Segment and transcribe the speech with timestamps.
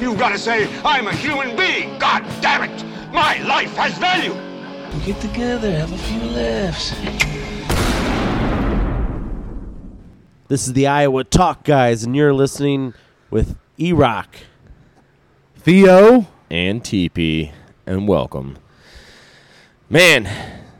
[0.00, 1.98] You've got to say, I'm a human being.
[1.98, 2.84] God damn it.
[3.12, 4.32] My life has value.
[5.04, 6.90] Get together, have a few laughs.
[10.48, 12.94] This is the Iowa Talk Guys, and you're listening
[13.30, 14.34] with E Rock.
[15.56, 16.26] Theo.
[16.50, 17.52] and TP,
[17.86, 18.56] and welcome.
[19.88, 20.26] Man,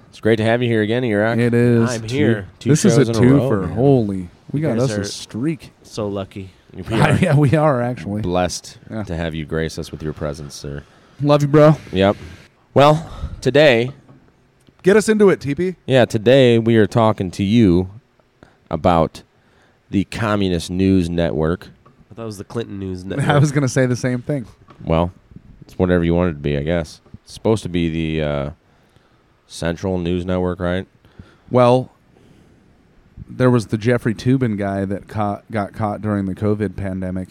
[0.08, 1.38] it's great to have you here again, E Rock.
[1.38, 1.88] It is.
[1.90, 2.48] I'm two- here.
[2.58, 3.70] Two this is a shows in two row, for man.
[3.76, 4.28] holy.
[4.50, 5.72] We got us are- a streak.
[5.82, 6.50] So lucky.
[6.72, 8.22] We are yeah, we are actually.
[8.22, 9.02] blessed Yeah.
[9.04, 10.82] to have you grace us with your presence, sir.
[11.20, 11.76] Love you, bro.
[11.92, 12.16] Yep.
[12.74, 13.90] Well, today,
[14.82, 15.76] Get us into it, TP.
[15.86, 17.90] yeah, today we are talking to you
[18.70, 19.22] about
[19.90, 21.68] the Communist News Network.
[22.14, 23.28] That was the Clinton News Network.
[23.28, 24.46] I was gonna say the same thing.
[24.84, 25.12] Well,
[25.62, 27.00] it's whatever you want it to be, I guess.
[27.24, 28.50] It's supposed to be the uh,
[29.46, 30.86] Central News Network, right?
[31.50, 31.90] Well,
[33.28, 37.28] there was the Jeffrey Toobin guy that caught, got caught during the COVID pandemic.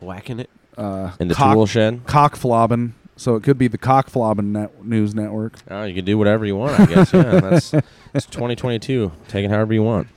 [0.00, 0.50] whacking it.
[0.76, 2.00] Uh, In the cock, tool shed.
[2.06, 2.94] cock flobbing.
[3.16, 5.54] So it could be the cock flobbing net, news network.
[5.70, 7.12] Oh, you can do whatever you want, I guess.
[7.12, 7.72] Yeah, that's
[8.12, 9.12] it's 2022.
[9.28, 10.08] Take it however you want.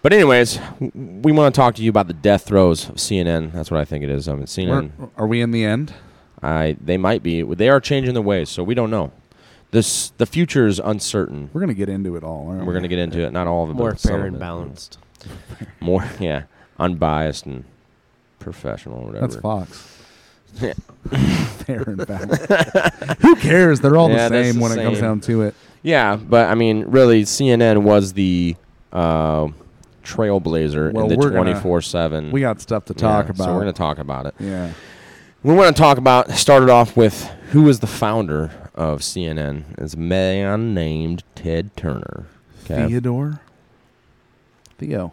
[0.00, 3.52] But anyways, we want to talk to you about the death throes of CNN.
[3.52, 4.26] That's what I think it is.
[4.28, 4.90] I mean, CNN.
[4.98, 5.92] We're- are we in the end?
[6.42, 7.42] I they might be.
[7.42, 9.12] They are changing their ways, so we don't know.
[9.74, 11.50] This the future is uncertain.
[11.52, 12.46] We're gonna get into it all.
[12.48, 13.32] Aren't We're going to get into it.
[13.32, 14.98] Not all of it, More but fair of and balanced.
[15.80, 16.44] More, yeah,
[16.78, 17.64] unbiased and
[18.38, 19.26] professional, or whatever.
[19.26, 19.90] That's Fox.
[20.60, 20.74] Yeah.
[21.66, 22.46] Fair and balanced.
[23.22, 23.80] Who cares?
[23.80, 25.56] They're all Yeah, the that's same the when it comes down to it.
[25.82, 28.54] Yeah, but I mean, really, CNN was the
[28.92, 29.48] uh,
[30.04, 32.30] trailblazer Well, in the twenty four seven.
[32.30, 33.46] We got stuff to talk about.
[33.46, 34.34] So we're going to talk about it.
[34.38, 34.72] Yeah.
[35.42, 36.30] We want to talk about.
[36.30, 39.80] Started off with who was the founder of CNN?
[39.80, 42.26] is a man named Ted Turner.
[42.64, 42.88] Okay.
[42.88, 43.40] Theodore.
[44.78, 45.12] Theo.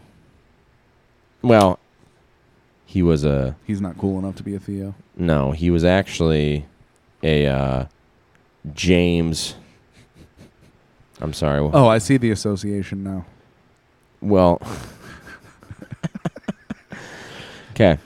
[1.42, 1.80] Well,
[2.86, 4.96] he was a He's not cool enough to be a Theo.
[5.16, 5.52] no.
[5.52, 6.66] He was actually
[7.24, 7.86] a uh,
[8.74, 9.56] James.
[11.22, 11.60] I'm sorry.
[11.74, 13.26] Oh, I see the association now.
[14.22, 14.62] Well.
[17.72, 17.98] Okay.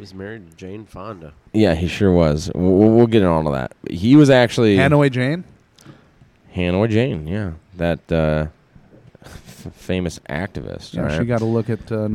[0.00, 1.34] He was married to Jane Fonda.
[1.52, 2.50] Yeah, he sure was.
[2.54, 3.74] We'll, we'll get on to that.
[3.90, 5.44] He was actually Hanoi Jane.
[6.56, 7.26] Hanoi Jane.
[7.26, 8.46] Yeah, that uh,
[9.22, 10.94] f- famous activist.
[10.94, 11.20] Yeah, right?
[11.20, 12.08] she got to look at uh,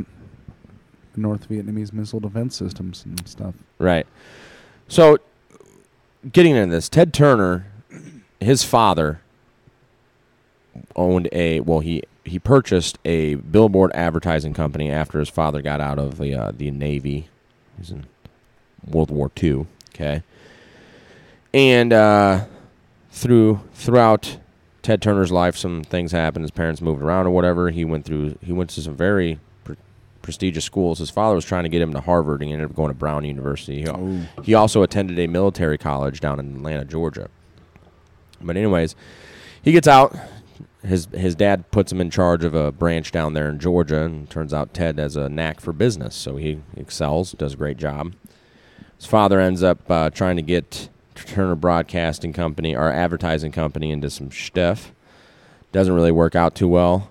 [1.16, 3.53] North Vietnamese missile defense systems and stuff.
[3.78, 4.07] Right.
[4.88, 5.19] So,
[6.31, 7.67] getting into this, Ted Turner,
[8.40, 9.22] his father
[10.96, 16.00] owned a well, he he purchased a billboard advertising company after his father got out
[16.00, 17.29] of the uh, the Navy.
[17.78, 18.06] He's in
[18.86, 19.66] World War II.
[19.94, 20.24] Okay.
[21.53, 22.46] And uh,
[23.12, 24.38] through throughout
[24.81, 26.44] Ted Turner's life, some things happened.
[26.44, 27.69] His parents moved around or whatever.
[27.72, 28.38] He went through.
[28.44, 29.78] He went to some very pre-
[30.22, 31.00] prestigious schools.
[31.00, 32.94] His father was trying to get him to Harvard, and he ended up going to
[32.94, 33.81] Brown University.
[33.84, 34.22] He, Oh.
[34.44, 37.30] he also attended a military college down in Atlanta, Georgia.
[38.41, 38.96] But anyways,
[39.62, 40.16] he gets out.
[40.85, 44.29] His his dad puts him in charge of a branch down there in Georgia, and
[44.29, 48.13] turns out Ted has a knack for business, so he excels, does a great job.
[48.97, 54.09] His father ends up uh, trying to get Turner Broadcasting Company, our advertising company, into
[54.09, 54.91] some stuff.
[55.72, 57.09] Doesn't really work out too well.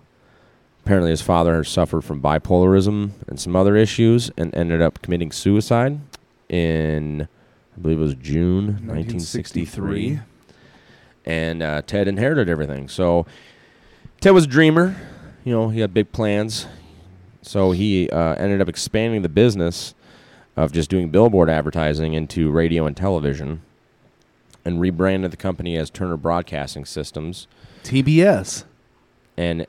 [0.84, 6.00] Apparently, his father suffered from bipolarism and some other issues, and ended up committing suicide
[6.48, 7.28] in,
[7.76, 10.20] I believe it was June 1963
[11.24, 12.88] and uh, Ted inherited everything.
[12.88, 13.26] So
[14.24, 14.96] Ted was a dreamer.
[15.44, 16.66] You know, he had big plans.
[17.42, 19.92] So he uh, ended up expanding the business
[20.56, 23.60] of just doing billboard advertising into radio and television,
[24.64, 27.46] and rebranded the company as Turner Broadcasting Systems,
[27.82, 28.64] TBS.
[29.36, 29.66] and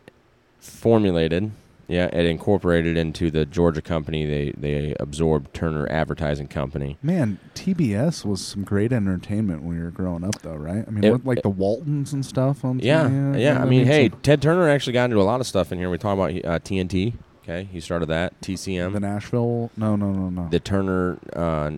[0.62, 1.52] formulated
[1.88, 4.26] Yeah, it incorporated into the Georgia company.
[4.26, 6.98] They they absorbed Turner Advertising Company.
[7.04, 10.84] Man, TBS was some great entertainment when we were growing up, though, right?
[10.88, 12.80] I mean, It- what, like the Waltons and stuff on.
[12.80, 13.62] Yeah, TBS, yeah.
[13.62, 15.90] I mean, hey, Ted Turner actually got into a lot of stuff in here.
[15.92, 17.14] We talk about uh, TNT.
[17.44, 18.42] Okay, he started that.
[18.42, 19.70] TCM, the Nashville.
[19.78, 20.48] No, no, no, no.
[20.50, 21.72] the Turner uh,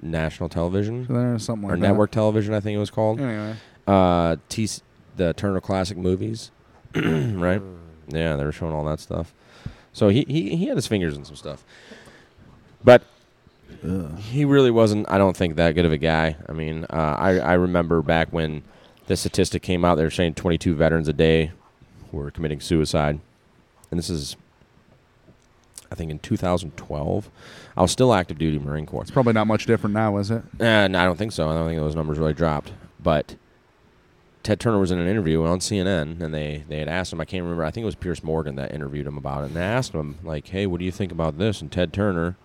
[0.00, 1.88] National Television There's something like or that.
[1.88, 3.20] Network Television, I think it was called.
[3.20, 3.56] Anyway,
[3.88, 4.68] Uh, T
[5.16, 6.52] the Turner Classic Movies,
[6.94, 7.60] right?
[8.08, 9.32] Yeah, they were showing all that stuff.
[9.92, 11.62] So he, he he had his fingers in some stuff,
[12.82, 13.02] but
[14.18, 15.10] he really wasn't.
[15.10, 16.36] I don't think that good of a guy.
[16.48, 18.62] I mean, uh, I I remember back when
[19.06, 21.52] the statistic came out, they were saying 22 veterans a day
[22.10, 23.20] were committing suicide,
[23.90, 24.36] and this is.
[25.90, 27.28] I think in 2012,
[27.76, 29.02] I was still active duty Marine Corps.
[29.02, 30.42] it's probably not much different now, is it?
[30.58, 31.50] And I don't think so.
[31.50, 32.72] I don't think those numbers really dropped.
[32.98, 33.36] But
[34.42, 37.20] Ted Turner was in an interview on CNN, and they, they had asked him.
[37.20, 37.64] I can't remember.
[37.64, 40.18] I think it was Piers Morgan that interviewed him about it, and they asked him
[40.24, 42.36] like, "Hey, what do you think about this?" And Ted Turner,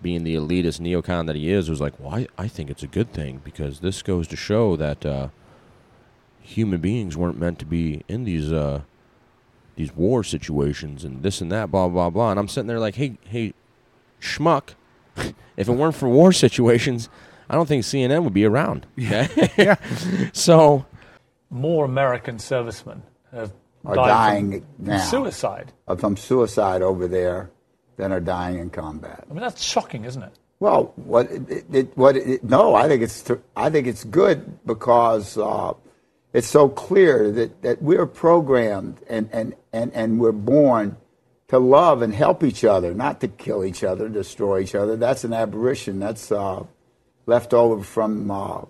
[0.00, 2.88] being the elitist neocon that he is, was like, "Well, I, I think it's a
[2.88, 5.28] good thing because this goes to show that uh,
[6.40, 8.82] human beings weren't meant to be in these uh,
[9.74, 12.94] these war situations and this and that, blah blah blah." And I'm sitting there like,
[12.94, 13.54] "Hey, hey,
[14.20, 14.74] schmuck."
[15.56, 17.08] if it weren't for war situations,
[17.48, 18.86] I don't think CNN would be around.
[18.96, 19.76] Okay?
[20.32, 20.86] so
[21.50, 23.02] more American servicemen
[23.32, 23.52] have
[23.84, 24.98] Are died dying from now.
[24.98, 25.72] suicide.
[25.98, 27.50] from suicide over there
[27.96, 29.24] than are dying in combat.
[29.28, 30.32] I mean, that's shocking, isn't it?
[30.60, 35.38] Well, what it, it, what it, no, I think it's I think it's good because
[35.38, 35.72] uh,
[36.32, 40.96] it's so clear that, that we're programmed and, and, and, and we're born
[41.48, 44.96] to love and help each other, not to kill each other, destroy each other.
[44.96, 45.98] That's an aberration.
[45.98, 46.64] That's uh,
[47.26, 48.60] left over from uh,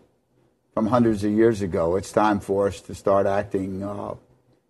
[0.75, 1.97] from hundreds of years ago.
[1.97, 4.15] It's time for us to start acting uh,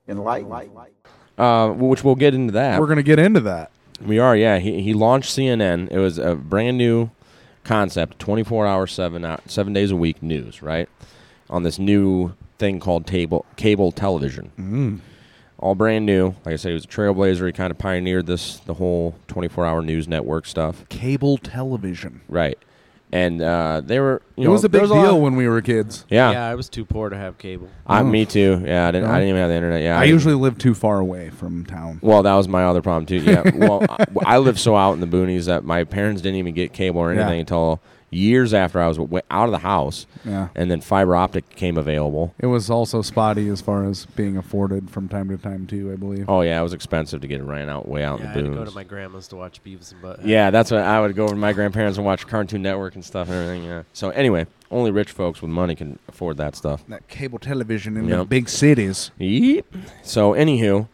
[0.08, 0.52] enlightened.
[1.38, 2.80] uh, which we'll get into that.
[2.80, 3.70] We're gonna get into that.
[4.04, 4.58] We are, yeah.
[4.58, 5.90] He he launched CNN.
[5.90, 7.10] It was a brand new
[7.64, 10.88] concept, 24 hours, seven hou- seven days a week news, right?
[11.50, 14.52] On this new thing called table cable television.
[14.58, 15.00] Mm.
[15.58, 16.28] All brand new.
[16.46, 17.44] Like I said, he was a trailblazer.
[17.46, 22.22] He kind of pioneered this the whole 24 hour news network stuff, Cable television.
[22.28, 22.56] right?
[23.12, 25.48] And uh, they were, you it know, was a there big lot- deal when we
[25.48, 26.04] were kids.
[26.08, 26.30] yeah.
[26.30, 27.68] Yeah, I was too poor to have cable.
[27.84, 28.04] I, Oh.
[28.04, 28.62] me too.
[28.64, 29.08] Yeah, I didn't.
[29.08, 29.14] No?
[29.14, 29.82] I didn't even have the internet.
[29.82, 31.98] Yeah, I usually live too far away from town.
[32.02, 33.16] Well, that was my other problem too.
[33.18, 33.50] Yeah.
[33.54, 36.72] Well, I, I lived so out in the boonies that my parents didn't even get
[36.72, 37.22] cable or Yeah.
[37.22, 40.48] anything until years after I was w- out of the house, Yeah.
[40.56, 42.34] and then fiber optic came available.
[42.40, 45.92] It was also spotty as far as being afforded from time to time too.
[45.92, 46.24] I believe.
[46.28, 48.34] Oh yeah, it was expensive to get it ran out way out Yeah, I in
[48.34, 48.58] had the to boonies.
[48.58, 50.24] go to my grandma's to watch Beavis and Butt.
[50.26, 53.04] yeah, that's what I would go over to my grandparents and watch Cartoon Network and
[53.04, 53.64] stuff and everything.
[53.64, 53.82] Yeah.
[53.92, 56.84] So anyway, only rich folks with money can afford that stuff.
[56.88, 59.10] That cable television in the big cities.
[59.18, 59.66] Yep.
[60.02, 60.88] So, anywho,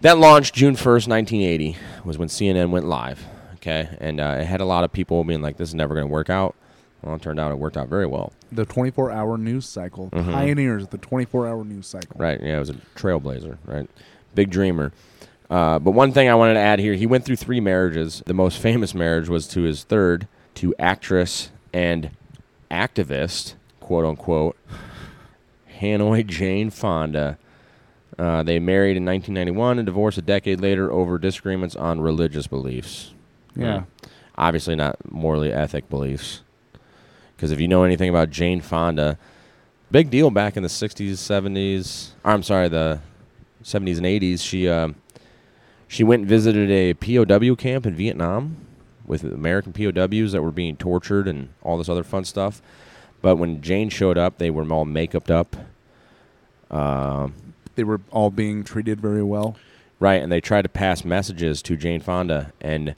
[0.00, 3.24] that launched June 1st, 1980, was when CNN went live.
[3.62, 3.88] Okay.
[4.00, 6.12] And uh, it had a lot of people being like, this is never going to
[6.12, 6.54] work out.
[7.02, 8.32] Well, it turned out it worked out very well.
[8.50, 10.10] The 24-hour news cycle.
[10.10, 10.32] Mhm.
[10.32, 12.16] Pioneers of the 24-hour news cycle.
[12.16, 12.40] Right.
[12.40, 12.56] Yeah.
[12.56, 13.88] It was a trailblazer, right?
[14.34, 14.92] Big dreamer.
[15.50, 18.22] Uh, but one thing I wanted to add here he went through three marriages.
[18.26, 20.26] The most famous marriage was to his third,
[20.56, 22.10] to actress and
[22.70, 24.56] activist, quote unquote,
[25.80, 27.38] Hanoi Jane Fonda.
[28.18, 33.12] Uh, they married in 1991 and divorced a decade later over disagreements on religious beliefs.
[33.56, 33.80] Yeah.
[33.80, 34.06] Hmm.
[34.36, 36.42] Obviously, not morally ethic beliefs.
[37.36, 39.18] Because if you know anything about Jane Fonda,
[39.90, 42.10] big deal back in the 60s, 70s.
[42.24, 43.00] Or, I'm sorry, the
[43.64, 44.40] 70s and 80s.
[44.40, 44.94] She um,
[45.88, 48.56] she went and visited a POW camp in Vietnam
[49.06, 52.62] with American POWs that were being tortured and all this other fun stuff.
[53.20, 55.56] But when Jane showed up, they were all makeuped up.
[56.70, 57.34] Um,
[57.74, 59.56] They were all being treated very well.
[60.00, 62.96] Right, and they tried to pass messages to Jane Fonda, and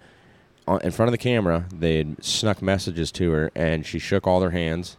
[0.66, 4.40] in front of the camera, they had snuck messages to her, and she shook all
[4.40, 4.96] their hands,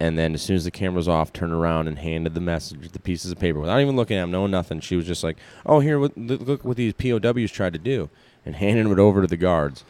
[0.00, 2.90] and then as soon as the camera was off, turned around and handed the message,
[2.92, 4.80] the pieces of paper, without even looking at them, knowing nothing.
[4.80, 8.08] She was just like, "Oh, here, look look what these POWs tried to do,"
[8.46, 9.84] and handed it over to the guards.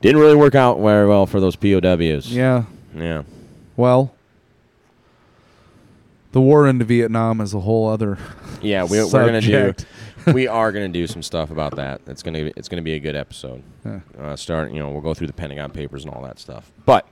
[0.00, 2.30] Didn't really work out very well for those POWs.
[2.30, 2.64] Yeah.
[2.94, 3.22] yeah.
[3.76, 4.14] Well,
[6.32, 8.18] the war into Vietnam is a whole other.
[8.60, 9.74] Yeah, we, we're gonna do.
[10.32, 12.00] We are gonna do some stuff about that.
[12.06, 13.62] It's gonna be, it's gonna be a good episode.
[13.84, 14.00] Yeah.
[14.18, 16.70] Uh, start, you know, we'll go through the Pentagon Papers and all that stuff.
[16.84, 17.06] But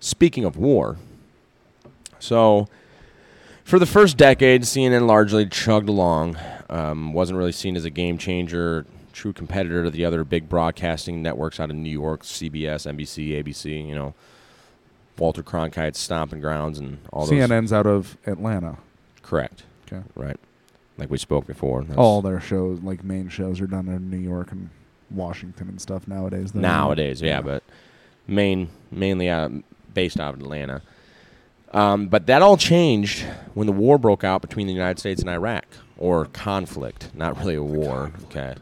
[0.00, 0.96] speaking of war,
[2.18, 2.68] so
[3.64, 6.36] for the first decade, CNN largely chugged along.
[6.68, 11.22] Um, wasn't really seen as a game changer, true competitor to the other big broadcasting
[11.22, 13.86] networks out of New York, CBS, NBC, ABC.
[13.86, 14.14] You know,
[15.18, 17.30] Walter Cronkite's stomping grounds and all those.
[17.38, 18.78] CNN's out of Atlanta.
[19.22, 19.64] Correct.
[19.86, 20.02] Okay.
[20.14, 20.38] Right.
[20.98, 21.84] Like we spoke before.
[21.84, 24.70] That's All their shows, like main shows, are done in New York and
[25.10, 26.52] Washington and stuff nowadays.
[26.52, 26.60] though.
[26.60, 27.62] nowadays, yeah, but
[28.26, 29.52] main mainly out,
[29.94, 30.82] based out of Atlanta.
[31.72, 33.22] Um, but that all changed
[33.54, 35.64] when the war broke out between the United States and Iraq,
[35.96, 38.12] or conflict, not really a war.
[38.24, 38.54] Okay,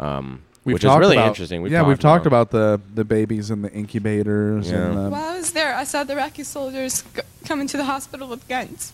[0.00, 1.60] um, We've which is really about- interesting.
[1.62, 4.70] We've yeah, we've talked talked about the the babies in the incubators.
[4.70, 4.86] Yeah.
[4.86, 7.84] And the, While I was there, I saw the Iraqi soldiers g- come into the
[7.84, 8.92] hospital with guns.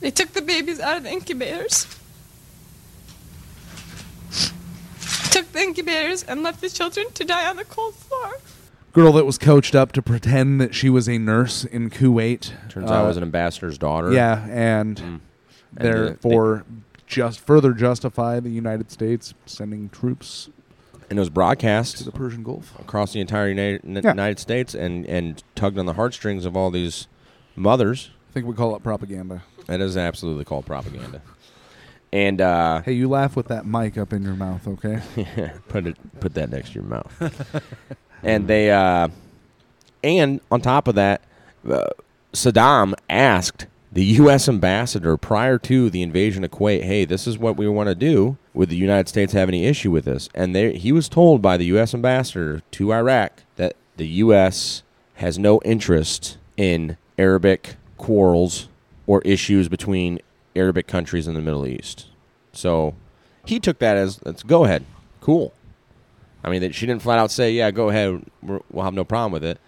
[0.00, 1.86] They took the babies out of the incubators,
[5.30, 8.32] took the incubators, and left the children to die on the cold floor.
[8.92, 12.52] girl that was coached up to pretend that she was a nurse in Kuwait.
[12.68, 14.12] Turns out uh, it was an ambassador's daughter.
[14.12, 15.20] Yeah, and Mm.
[15.76, 16.64] And therefore
[17.06, 20.48] just further justify the United States sending troops
[21.10, 22.72] and it was broadcast to the Persian Gulf.
[22.80, 24.10] across the entire United, Yeah.
[24.10, 27.06] United States and, and tugged on the heartstrings of all these
[27.54, 28.10] mothers.
[28.30, 29.42] I think we call it propaganda.
[29.68, 31.22] That is absolutely called propaganda.
[32.10, 35.00] And uh, Hey, you laugh with that mic up in your mouth, okay?
[35.68, 37.62] put it put that next to your mouth.
[38.22, 39.08] and they uh,
[40.02, 41.22] and on top of that,
[41.70, 41.88] uh,
[42.32, 44.48] Saddam asked the U.S.
[44.48, 48.38] ambassador prior to the invasion of Kuwait, "Hey, this is what we want to do.
[48.54, 51.58] Would the United States have any issue with this?" And they, he was told by
[51.58, 51.92] the U.S.
[51.92, 54.82] ambassador to Iraq that the U.S.
[55.16, 58.68] has no interest in Arabic quarrels
[59.08, 60.20] or issues between
[60.54, 62.06] Arabic countries in the Middle East.
[62.52, 62.94] So
[63.44, 64.84] he took that as let's go ahead,
[65.20, 65.52] cool.
[66.44, 69.04] I mean, that she didn't flat out say, "Yeah, go ahead, we're, we'll have no
[69.04, 69.58] problem with it."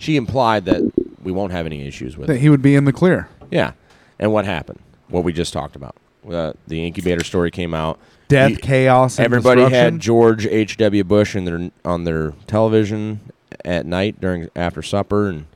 [0.00, 0.92] She implied that
[1.22, 2.40] we won't have any issues with that it.
[2.40, 3.28] he would be in the clear.
[3.50, 3.72] Yeah,
[4.18, 4.80] and what happened?
[5.08, 5.94] What we just talked about.
[6.28, 7.98] Uh, the incubator story came out.
[8.28, 10.76] Death, chaos, and Everybody had George H.
[10.78, 11.04] W.
[11.04, 13.20] Bush in their on their television
[13.64, 15.46] at night during after supper and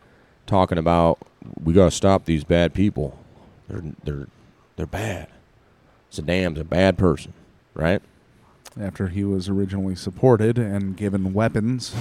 [0.47, 1.19] talking about
[1.62, 3.19] we got to stop these bad people.
[3.69, 4.28] They're they're
[4.76, 5.28] they're bad.
[6.12, 7.33] Saddam's a bad person,
[7.75, 8.02] right?
[8.81, 11.95] After he was originally supported and given weapons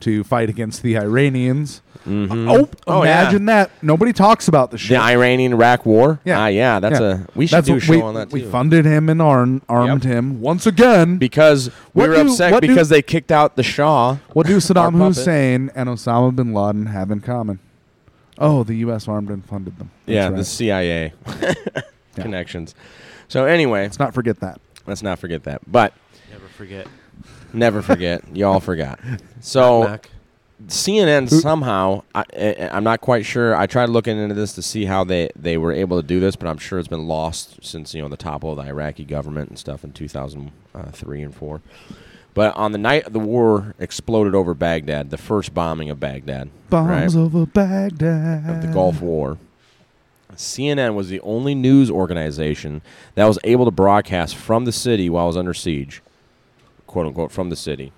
[0.00, 1.80] to fight against the Iranians.
[2.06, 2.50] Mhm.
[2.50, 3.22] Oh, Oh, yeah.
[3.22, 3.70] imagine that.
[3.82, 4.90] Nobody talks about the shit.
[4.98, 6.20] The Iranian Iraq War.
[6.26, 6.38] Yeah.
[6.40, 6.80] Ah, yeah.
[6.80, 7.06] That's Yeah.
[7.06, 7.18] a.
[7.34, 8.34] We should That's do a show we, on that too.
[8.34, 12.52] We funded him and arm, armed him once again because we What were do- upset
[12.52, 14.16] what do- because they kicked out the Shah.
[14.34, 14.98] What do Saddam.
[14.98, 17.58] Hussein and Osama bin Laden have in common?
[18.38, 19.08] Oh, the U.S.
[19.08, 19.90] armed and funded them.
[20.06, 20.36] That's yeah, right.
[20.36, 21.12] the CIA
[22.16, 22.74] connections.
[23.28, 24.60] So anyway, Let's not forget that.
[24.86, 25.60] let's not forget that.
[25.70, 25.92] But
[26.30, 26.86] Never forget.
[27.52, 29.00] never forget, y'all forgot.
[29.40, 30.08] So Knock.
[30.66, 33.54] CNN somehow, I, I, I'm not quite sure.
[33.56, 36.34] I tried looking into this to see how they, they were able to do this,
[36.36, 39.50] but I'm sure it's been lost since you know the topple of the Iraqi government
[39.50, 41.60] and stuff in 2003 uh, and four.
[42.38, 47.16] But on the night the war exploded over Baghdad, the first bombing of Baghdad, Bombs
[47.16, 48.48] right, over Baghdad.
[48.48, 49.38] of the Gulf War,
[50.36, 52.80] CNN was the only news organization
[53.16, 56.00] that was able to broadcast from the city while it was under siege,
[56.86, 57.92] quote unquote, from the city.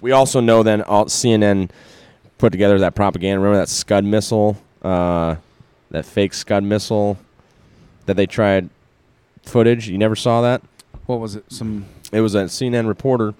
[0.00, 1.68] We also know then all, CNN
[2.38, 3.40] put together that propaganda.
[3.40, 5.34] Remember that Scud missile, uh,
[5.90, 7.18] that fake Scud missile
[8.06, 8.70] that they tried
[9.42, 9.88] footage?
[9.88, 10.62] You never saw that?
[11.06, 11.44] What was it?
[11.48, 13.34] Some It was a CNN reporter.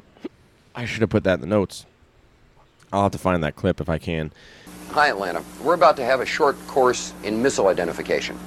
[0.74, 1.86] I should have put that in the notes.
[2.92, 4.32] I'll have to find that clip if I can.
[4.90, 5.42] Hi, Atlanta.
[5.62, 8.38] We're about to have a short course in missile identification.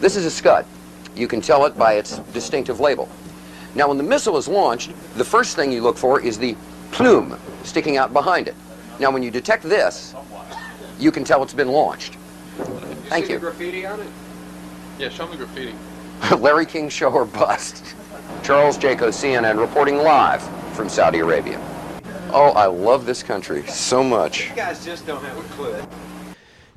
[0.00, 0.66] This is a Scud.
[1.14, 3.08] You can tell it by its distinctive label.
[3.74, 6.56] Now, when the missile is launched, the first thing you look for is the
[6.90, 8.54] plume sticking out behind it.
[8.98, 10.14] Now, when you detect this,
[10.98, 12.16] you can tell it's been launched.
[13.08, 13.38] Thank See you.
[13.38, 14.08] the graffiti on it?
[14.98, 15.74] Yeah, show me graffiti.
[16.38, 17.94] Larry King show or bust.
[18.42, 21.60] Charles Jaco, CNN, reporting live from Saudi Arabia.
[22.32, 24.50] Oh, I love this country so much.
[24.50, 25.82] You guys just don't have a clue.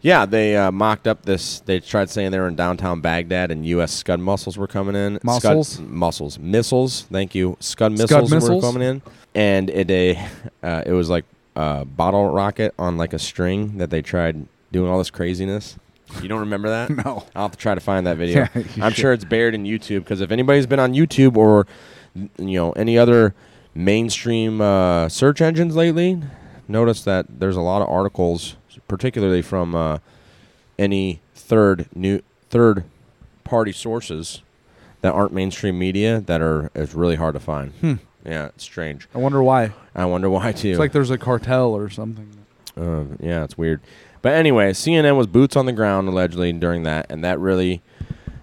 [0.01, 1.61] Yeah, they uh, mocked up this.
[1.61, 3.91] They tried saying they were in downtown Baghdad and U.S.
[3.91, 5.19] Scud mussels were coming in.
[5.23, 5.69] Mussels?
[5.69, 7.03] Scud, mussels, missiles.
[7.11, 7.57] Thank you.
[7.59, 8.63] Scud Scud missiles, missiles?
[8.63, 9.01] were coming in,
[9.33, 10.27] and it a
[10.61, 11.25] uh, it was like
[11.55, 15.77] a bottle rocket on like a string that they tried doing all this craziness.
[16.21, 16.89] You don't remember that?
[17.05, 17.25] No.
[17.35, 18.47] I'll have to try to find that video.
[18.55, 19.01] Yeah, I'm should.
[19.01, 21.65] sure it's buried in YouTube because if anybody's been on YouTube or
[22.13, 23.33] you know any other
[23.75, 26.21] mainstream uh, search engines lately,
[26.67, 28.55] notice that there's a lot of articles,
[28.87, 29.99] particularly from uh,
[30.79, 32.85] any third new third
[33.43, 34.41] party sources
[35.01, 37.71] that aren't mainstream media that are is really hard to find.
[37.73, 37.93] Hmm.
[38.25, 39.07] Yeah, it's strange.
[39.13, 39.73] I wonder why.
[39.93, 40.71] I wonder why too.
[40.71, 42.27] It's like there's a cartel or something.
[42.75, 43.81] Uh, yeah, it's weird.
[44.23, 47.83] But anyway, CNN was boots on the ground allegedly during that, and that really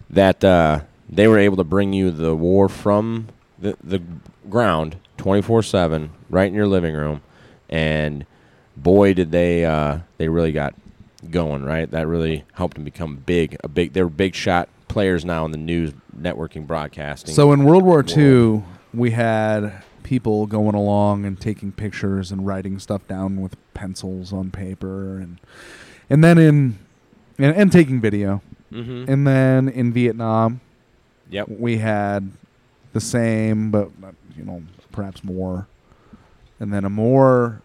[0.09, 4.01] that uh, they were able to bring you the war from the the
[4.49, 7.23] ground twenty four seven right in your living room,
[7.71, 8.27] and
[8.77, 10.75] boy did they uh, they really got
[11.31, 11.91] going right.
[11.91, 13.57] That really helped them become big.
[13.63, 17.35] A big they were big shot players now in the news networking broadcasting.
[17.35, 18.63] So in World War II,
[18.93, 24.51] we had people going along and taking pictures and writing stuff down with pencils on
[24.51, 25.39] paper, and
[26.11, 26.79] and then in
[27.39, 29.09] and, and taking video, Mhm.
[29.09, 30.61] and then in Vietnam,
[31.31, 31.49] Yep.
[31.49, 32.31] we had
[32.93, 33.89] the same, but
[34.37, 35.67] you know perhaps more,
[36.61, 37.63] and then a more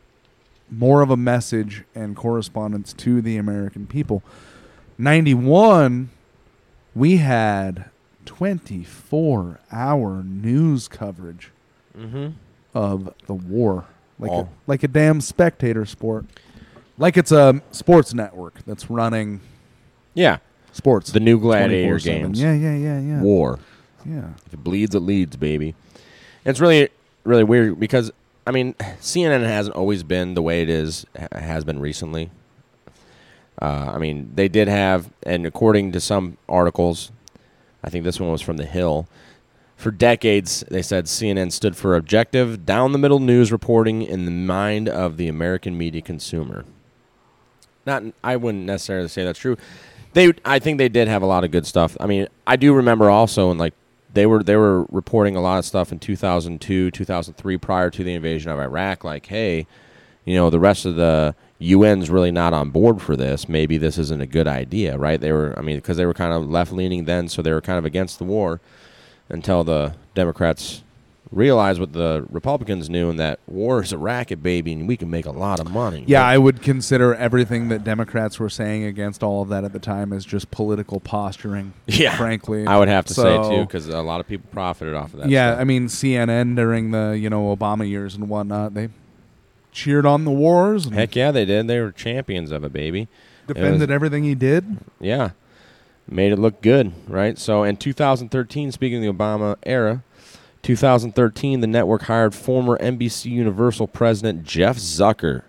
[0.69, 4.21] more of a message and correspondence to the American people.
[4.97, 6.09] Ninety one,
[6.95, 7.85] we had
[8.25, 11.51] twenty four hour news coverage
[11.97, 12.33] Mhm.
[12.73, 13.85] of the war,
[14.19, 14.49] like a, Oh.
[14.67, 16.25] like a damn spectator sport,
[16.97, 19.39] like it's a sports network that's running.
[20.13, 20.37] Yeah.
[20.73, 21.11] Sports.
[21.11, 22.21] The new gladiator 24/7.
[22.33, 22.41] games.
[22.41, 23.21] Yeah, yeah, yeah, yeah.
[23.21, 23.59] War.
[24.05, 24.31] Yeah.
[24.45, 25.75] If it bleeds, it leads, baby.
[26.45, 26.89] It's really,
[27.27, 28.11] really weird because
[28.47, 32.31] I mean, CNN hasn't always been the way it is has been recently.
[33.61, 37.11] Uh, I mean, they did have, and according to some articles,
[37.83, 39.07] I think this one was from The Hill.
[39.75, 44.31] For decades, they said CNN stood for objective, down the middle news reporting in the
[44.31, 46.65] mind of the American media consumer.
[47.85, 49.57] Not, I wouldn't necessarily say that's true.
[50.13, 51.97] They, I think they did have a lot of good stuff.
[51.99, 53.73] I mean, I do remember also, in like
[54.13, 58.13] they were they were reporting a lot of stuff in 2002, 2003, prior to the
[58.13, 59.03] invasion of Iraq.
[59.03, 59.67] Like, hey,
[60.25, 63.49] you know, the rest of the UN's really not on board for this.
[63.49, 65.19] Maybe this isn't a good idea, right?
[65.19, 67.61] They were, I mean, because they were kind of left leaning then, so they were
[67.61, 68.59] kind of against the war
[69.29, 70.83] until the Democrats
[71.31, 75.09] realized what the Republicans knew, and that war is a racket, baby, and we can
[75.09, 76.03] make a lot of money.
[76.07, 79.79] Yeah, I would consider everything that Democrats were saying against all of that at the
[79.79, 81.73] time as just political posturing.
[81.87, 84.93] Yeah, frankly, I would have to say So- too, because a lot of people profited
[84.93, 85.29] off of that.
[85.29, 85.61] yeah, stuff.
[85.61, 88.89] I mean CNN during the you know Obama years and whatnot, they
[89.71, 91.67] cheered on the wars Heck yeah, they did.
[91.67, 93.01] They were champions of it, baby.
[93.01, 93.09] It
[93.49, 94.77] was- defended everything he did.
[94.99, 95.31] Yeah.
[96.09, 97.37] Made it look good, right?
[97.37, 100.03] So in 2013, speaking of the Obama era,
[100.63, 105.43] 2013, the network hired former NBC Universal president Jeff Zucker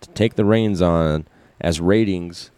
[0.00, 1.26] to take the reins on
[1.60, 2.50] as ratings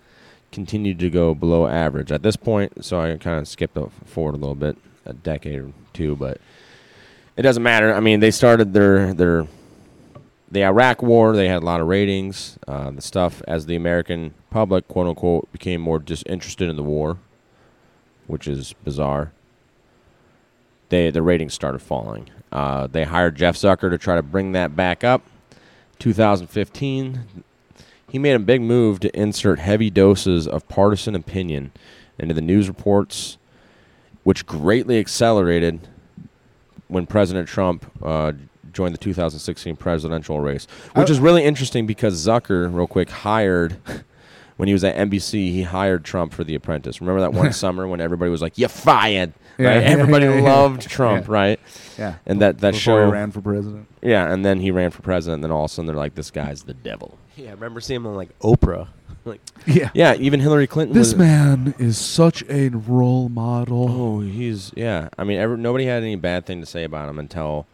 [0.52, 2.10] continued to go below average.
[2.12, 5.72] At this point, so I kind of skipped forward a little bit, a decade or
[5.92, 6.40] two, but
[7.36, 7.94] it doesn't matter.
[7.94, 9.46] I mean, they started their their
[10.50, 11.34] the Iraq War.
[11.34, 12.58] They had a lot of ratings.
[12.66, 17.18] Uh, the stuff as the American public, quote unquote, became more disinterested in the war,
[18.26, 19.32] which is bizarre.
[20.90, 22.28] They the ratings started falling.
[22.52, 25.22] Uh, they hired Jeff Zucker to try to bring that back up.
[26.00, 27.20] 2015,
[28.08, 31.72] he made a big move to insert heavy doses of partisan opinion
[32.18, 33.38] into the news reports,
[34.24, 35.86] which greatly accelerated
[36.88, 38.32] when President Trump uh,
[38.72, 43.76] joined the 2016 presidential race, which I- is really interesting because Zucker, real quick, hired
[44.56, 47.00] when he was at NBC, he hired Trump for The Apprentice.
[47.00, 49.82] Remember that one summer when everybody was like, "You're fired." Yeah, right?
[49.84, 50.42] Everybody yeah, yeah.
[50.42, 51.32] loved Trump, Yeah.
[51.32, 51.60] right?
[51.98, 52.14] Yeah.
[52.26, 53.86] And that that Before show he ran for president.
[54.02, 55.36] Yeah, and then he ran for president.
[55.36, 57.80] And then all of a sudden they're like, "This guy's the devil." Yeah, I remember
[57.80, 58.88] seeing him on like Oprah.
[59.24, 59.90] like Yeah.
[59.94, 60.96] Yeah, even Hillary Clinton.
[60.96, 63.86] This was, man is such a role model.
[63.90, 65.08] Oh, he's yeah.
[65.18, 67.66] I mean, every, nobody had any bad thing to say about him until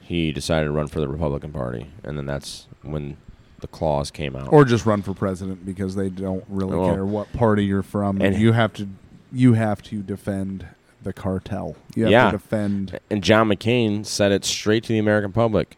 [0.00, 3.16] he decided to run for the Republican Party, and then that's when
[3.60, 4.52] the clause came out.
[4.52, 8.20] Or just run for president because they don't really Well, care what party you're from.
[8.20, 8.88] and- you have to
[9.34, 10.66] you have to defend
[11.04, 11.76] the cartel.
[11.94, 15.76] You have yeah, to defend And John McCain said it straight to the American public.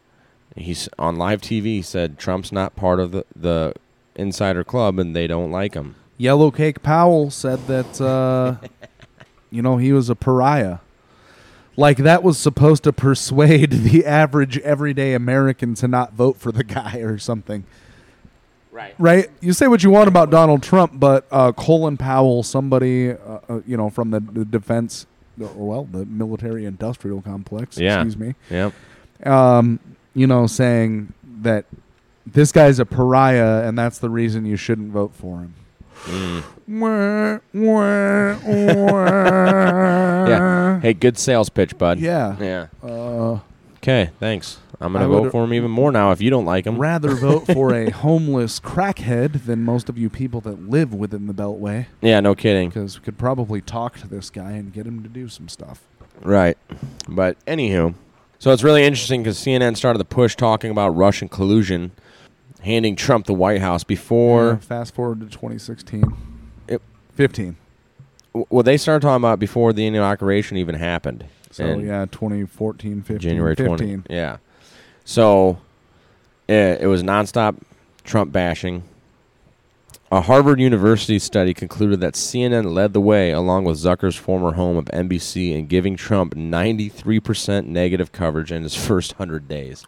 [0.56, 1.84] He's on live TV.
[1.84, 3.74] Said Trump's not part of the the
[4.14, 5.96] insider club, and they don't like him.
[6.16, 8.56] Yellow Cake Powell said that uh,
[9.50, 10.78] you know he was a pariah.
[11.76, 16.64] Like that was supposed to persuade the average everyday American to not vote for the
[16.64, 17.64] guy or something.
[18.70, 18.94] Right.
[18.98, 19.30] Right.
[19.40, 23.60] You say what you want about Donald Trump, but uh, Colin Powell, somebody uh, uh,
[23.66, 25.06] you know from the, the defense,
[25.38, 27.76] well, the military industrial complex.
[27.78, 27.96] Yeah.
[28.02, 28.34] Excuse me.
[28.50, 28.72] Yep.
[29.26, 29.80] Um,
[30.14, 31.66] you know, saying that
[32.26, 35.54] this guy's a pariah, and that's the reason you shouldn't vote for him.
[36.66, 37.38] Wah.
[40.26, 40.80] Yeah.
[40.80, 41.98] Hey, good sales pitch, bud.
[41.98, 42.36] Yeah.
[42.40, 42.66] Yeah.
[42.82, 43.40] Uh,
[43.78, 44.10] Okay.
[44.18, 44.58] Thanks.
[44.84, 46.78] I'm gonna vote for him even more now if you don't like him.
[46.78, 51.34] rather vote for a homeless crackhead than most of you people that live within the
[51.34, 51.86] Beltway.
[52.00, 52.20] Yeah.
[52.20, 52.68] No kidding.
[52.68, 55.82] Because we could probably talk to this guy and get him to do some stuff.
[56.22, 56.56] Right.
[57.08, 57.94] But anywho,
[58.38, 61.92] so it's really interesting because CNN started the push talking about Russian collusion,
[62.60, 64.56] handing Trump the White House Yeah, before.
[64.58, 66.04] fast forward to 2016.
[66.68, 66.82] It-
[67.14, 67.56] 15.
[68.32, 71.24] w- Well, they started talking about before the inauguration even happened.
[71.50, 73.18] So, yeah, 2014, 15.
[73.18, 73.76] January 15.
[74.02, 74.02] 20.
[74.14, 74.38] Yeah.
[75.04, 75.58] So
[76.48, 77.56] it, it was nonstop
[78.04, 78.84] Trump bashing.
[80.12, 84.76] A Harvard University study concluded that CNN led the way, along with Zucker's former home
[84.76, 89.86] of NBC, in giving Trump 93% negative coverage in his first 100 days.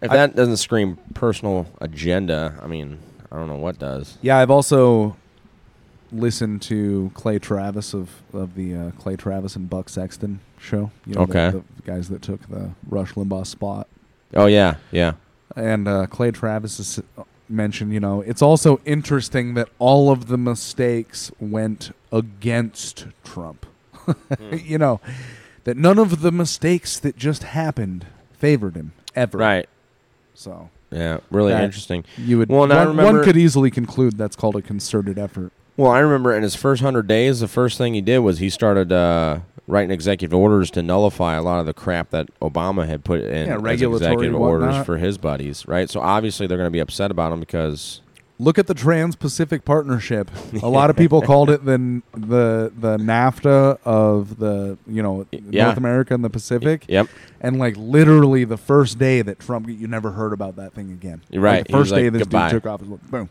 [0.00, 2.98] If I- that doesn't scream personal agenda, I mean,
[3.32, 4.16] I don't know what does.
[4.22, 5.16] Yeah, I've also
[6.12, 10.90] listened to Clay Travis of of the uh, Clay Travis and Buck Sexton show.
[11.06, 11.58] You know, the- Okay.
[11.58, 13.86] the, guys that took the Rush Limbaugh spot.
[14.34, 15.12] Oh, yeah, yeah.
[15.56, 17.00] And uh, Clay Travis has
[17.48, 23.66] mentioned, you know, it's also interesting that all of the mistakes went against Trump.
[24.52, 25.00] you know,
[25.64, 29.38] that none of the mistakes that just happened favored him ever.
[29.38, 29.68] Right.
[30.34, 32.04] So Yeah, really that interesting.
[32.16, 35.52] You would Well, and I one, one could easily conclude that's called a concerted effort.
[35.76, 38.50] Well, I remember in his first hundred days, the first thing he did was he
[38.50, 43.04] started uh, writing executive orders to nullify a lot of the crap that Obama had
[43.04, 45.88] put in Yeah, regulatory executive orders for his buddies, right?
[45.88, 48.00] So obviously they're going to be upset about him because
[48.40, 50.30] Look at the Trans-Pacific Partnership.
[50.62, 55.64] A lot of people called it the the the NAFTA of the you know yeah.
[55.66, 56.86] North America and the Pacific.
[56.88, 57.08] Yep.
[57.42, 61.20] And like literally the first day that Trump, you never heard about that thing again.
[61.28, 61.66] You're Like, right.
[61.66, 63.28] the first day like, this "Goodbye." dude took office, boom.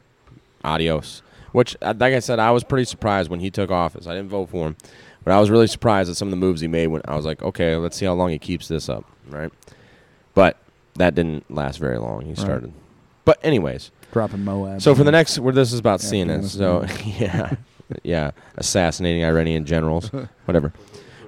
[0.63, 1.23] adios.
[1.51, 4.07] Which, uh, like I said, I was pretty surprised when he took office.
[4.07, 4.77] I didn't vote for him,
[5.23, 6.87] but I was really surprised at some of the moves he made.
[6.87, 9.51] When I was like, okay, let's see how long he keeps this up, right?
[10.33, 10.57] But
[10.95, 12.21] that didn't last very long.
[12.21, 12.73] He started.
[13.25, 14.81] But anyways, Dropping MOAB.
[14.81, 16.45] So for the next, where this is about CNN.
[16.45, 17.55] So yeah,
[18.03, 20.09] yeah, assassinating Iranian generals,
[20.45, 20.73] whatever.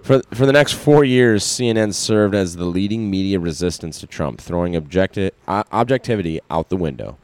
[0.01, 4.41] For for the next four years, CNN served as the leading media resistance to Trump,
[4.41, 7.17] throwing objecti- uh, objectivity out the window.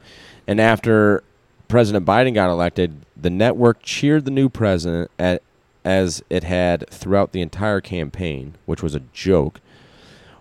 [0.46, 1.24] And after
[1.68, 5.42] President Biden got elected, the network cheered the new president at,
[5.84, 9.60] as it had throughout the entire campaign, which was a joke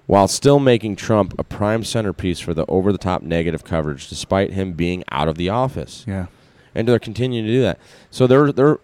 [0.07, 4.53] while still making Trump a prime centerpiece for the over the top negative coverage, despite
[4.53, 6.05] him being out of the office.
[6.07, 6.27] Yeah.
[6.73, 7.77] And they're continuing to do that.
[8.09, 8.79] So they're they're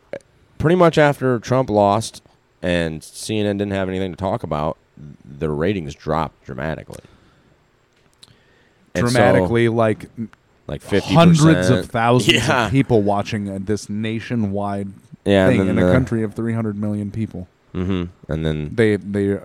[0.58, 2.22] pretty much after Trump lost
[2.62, 4.78] and CNN didn't have anything to talk about,
[5.24, 7.04] their ratings dropped dramatically.
[8.94, 10.10] And so- dramatically like
[10.68, 11.02] like 50%.
[11.14, 12.66] hundreds of thousands Yeah.
[12.66, 14.90] of people watching uh, this nationwide
[15.26, 17.48] Yeah, thing then in a the- country of 300 million people.
[17.74, 18.10] Mhm.
[18.30, 19.38] And then they they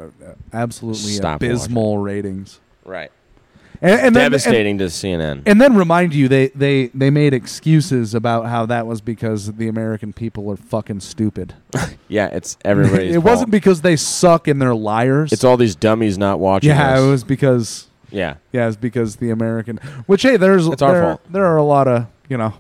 [0.53, 2.61] absolutely Stop abysmal ratings.
[2.85, 3.11] Right.
[3.81, 5.43] And, and then- Devastating and- to CNN.
[5.47, 9.69] And then remind you they, they they made excuses about how that was because the
[9.69, 11.55] American people are fucking stupid.
[12.09, 15.33] yeah, it's everybody's it wasn't because they suck and they're liars.
[15.33, 17.01] It's all these dummies not watching yeah, us.
[17.01, 18.37] it was because Yeah.
[18.53, 19.79] yeah, it's because the American.
[20.07, 21.21] Which hey, there's It's our there, fault.
[21.31, 22.55] There are a lot of you know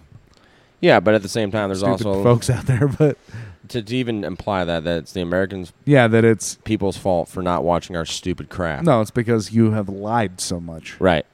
[0.80, 3.16] Yeah, but at the same time, there's Stupid also folks out there, but
[3.68, 7.42] to, to even imply that that it's the Americans, yeah, that it's people's fault for
[7.42, 8.82] not watching our stupid crap.
[8.84, 11.00] no, it's because you have lied so much.
[11.00, 11.26] Right.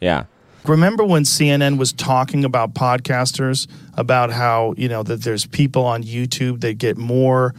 [0.00, 0.24] Yeah.
[0.66, 6.02] Remember when CNN was talking about podcasters about how, you know, that there's people on
[6.02, 7.54] YouTube that get more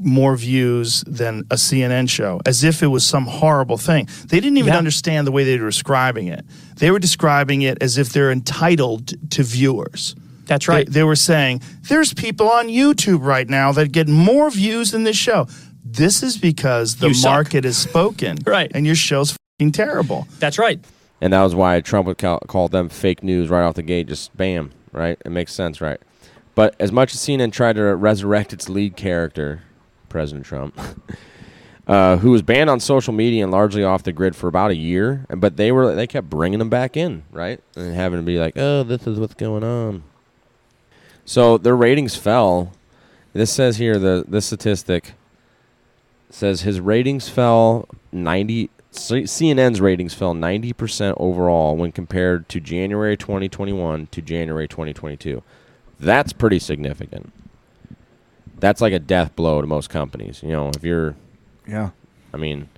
[0.00, 4.08] more views than a CNN show as if it was some horrible thing.
[4.26, 6.44] They didn't even understand the way they were describing it.
[6.76, 10.14] They were describing it as if they're entitled to viewers.
[10.46, 10.86] That's right.
[10.86, 15.04] They, they were saying, there's people on YouTube right now that get more views than
[15.04, 15.46] this show.
[15.84, 18.38] This is because the You market has spoken.
[18.46, 18.70] right.
[18.74, 20.26] And your show's fing terrible.
[20.38, 20.84] That's right.
[21.20, 24.08] And that was why Trump would call, call them fake news right off the gate.
[24.08, 25.18] Just bam, right?
[25.24, 26.00] It makes sense, right?
[26.54, 29.62] But as much as CNN tried to resurrect its lead character,
[30.14, 30.78] President Trump,
[31.88, 34.76] uh, who was banned on social media and largely off the grid for about a
[34.76, 37.60] year, but they were they kept bringing him back in, right?
[37.74, 40.04] And having to be like, oh, this is what's going on.
[41.24, 42.70] So their ratings fell.
[43.32, 45.14] This says here the this statistic
[46.30, 54.06] says his ratings fell 90 CNN's ratings fell 90% overall when compared to January 2021
[54.12, 55.42] to January 2022.
[55.98, 57.32] That's pretty significant.
[58.58, 60.42] That's like a death blow to most companies.
[60.42, 61.14] You know, if you're
[61.66, 61.90] Yeah.
[62.32, 62.68] I mean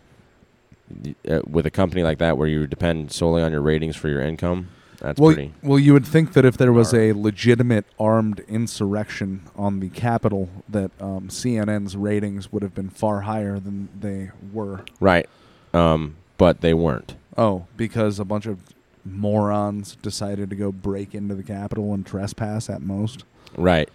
[1.28, 4.20] uh, with a company like that where you depend solely on your ratings for your
[4.20, 4.68] income,
[5.00, 9.42] that's well, pretty well, you would think that if there was a legitimate armed insurrection
[9.54, 14.84] on the Capitol, that um, CNN's ratings would have been far higher than they were.
[15.00, 15.28] right.
[15.74, 17.16] Um, but they weren't.
[17.36, 18.60] Oh, because a bunch of
[19.04, 23.24] morons decided to go break into the Capitol and trespass at most.
[23.56, 23.90] Right.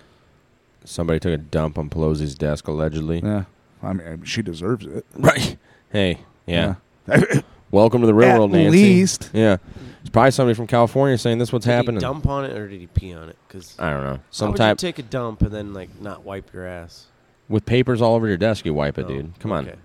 [0.84, 3.20] Somebody took a dump on Pelosi's desk allegedly.
[3.24, 3.46] Yeah.
[3.84, 5.06] I mean, she deserves it.
[5.16, 5.58] Right.
[5.92, 6.76] Hey, yeah.
[7.08, 7.42] Yeah.
[7.72, 8.72] Welcome to the real At world, Nancy.
[8.78, 9.30] least.
[9.34, 9.58] Yeah.
[10.02, 11.96] It's probably somebody from California saying this what's Did happening.
[11.96, 13.38] he dump on it or did he pee on it?
[13.48, 14.20] Because I don't know.
[14.32, 17.06] Some Some type you take a dump and then like not wipe your ass?
[17.50, 19.38] with papers all over your desk, you wipe it, Oh, dude.
[19.40, 19.68] Come on.
[19.68, 19.78] okay.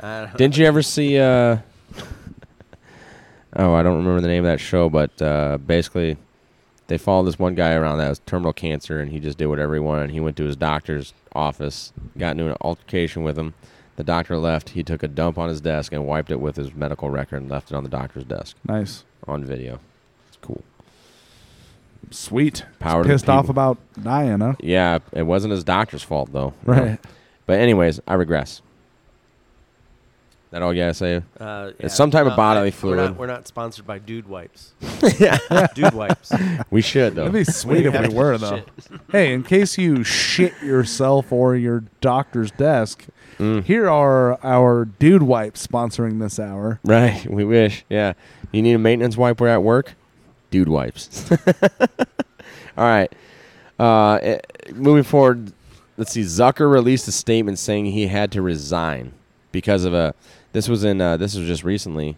[0.00, 1.58] I don't- Didn't you ever see uh
[3.56, 6.16] Oh, I don't remember the name of that show, but uh basically
[6.90, 9.74] they followed this one guy around that was terminal cancer, and he just did whatever
[9.74, 10.10] he wanted.
[10.10, 13.54] He went to his doctor's office, got into an altercation with him.
[13.94, 14.70] The doctor left.
[14.70, 17.50] He took a dump on his desk and wiped it with his medical record and
[17.50, 18.56] left it on the doctor's desk.
[18.66, 19.04] Nice.
[19.28, 19.78] On video.
[20.28, 20.64] It's cool.
[22.10, 22.64] Sweet.
[22.80, 23.50] Power He's to the pissed off people.
[23.52, 24.54] about dying, huh?
[24.58, 26.54] Yeah, it wasn't his doctor's fault though.
[26.64, 26.98] Right.
[27.46, 28.62] But anyways, I regress.
[30.50, 31.22] That all you gotta say?
[31.38, 32.96] Uh, it's yeah, some type no, of bodily I- fluid.
[32.98, 34.72] We're not, we're not sponsored by Dude Wipes.
[35.18, 35.38] yeah,
[35.74, 36.32] Dude Wipes.
[36.70, 37.22] We should though.
[37.22, 38.62] It'd be sweet if we were though.
[39.12, 43.06] Hey, in case you shit yourself or your doctor's desk,
[43.38, 43.64] Mm.
[43.64, 46.78] here are our dude wipes sponsoring this hour.
[46.84, 47.26] Right.
[47.26, 47.86] We wish.
[47.88, 48.12] Yeah.
[48.52, 49.94] You need a maintenance wipe at work?
[50.50, 51.30] Dude wipes.
[52.76, 53.10] All right.
[53.78, 54.38] Uh, eh,
[54.74, 55.54] moving forward,
[55.96, 56.20] let's see.
[56.20, 59.12] Zucker released a statement saying he had to resign
[59.52, 60.14] because of a.
[60.52, 61.00] This was in.
[61.00, 62.16] Uh, this was just recently,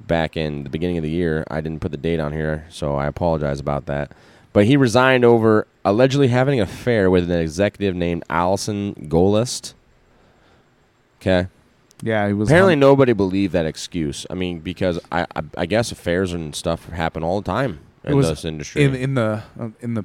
[0.00, 1.44] back in the beginning of the year.
[1.50, 4.12] I didn't put the date on here, so I apologize about that.
[4.52, 9.74] But he resigned over allegedly having an affair with an executive named Allison Gollust.
[11.20, 11.48] Okay.
[12.02, 14.26] Yeah, he was Apparently, hum- nobody believed that excuse.
[14.28, 18.20] I mean, because I, I, I guess affairs and stuff happen all the time in
[18.20, 18.82] this industry.
[18.82, 20.04] in in the uh, in the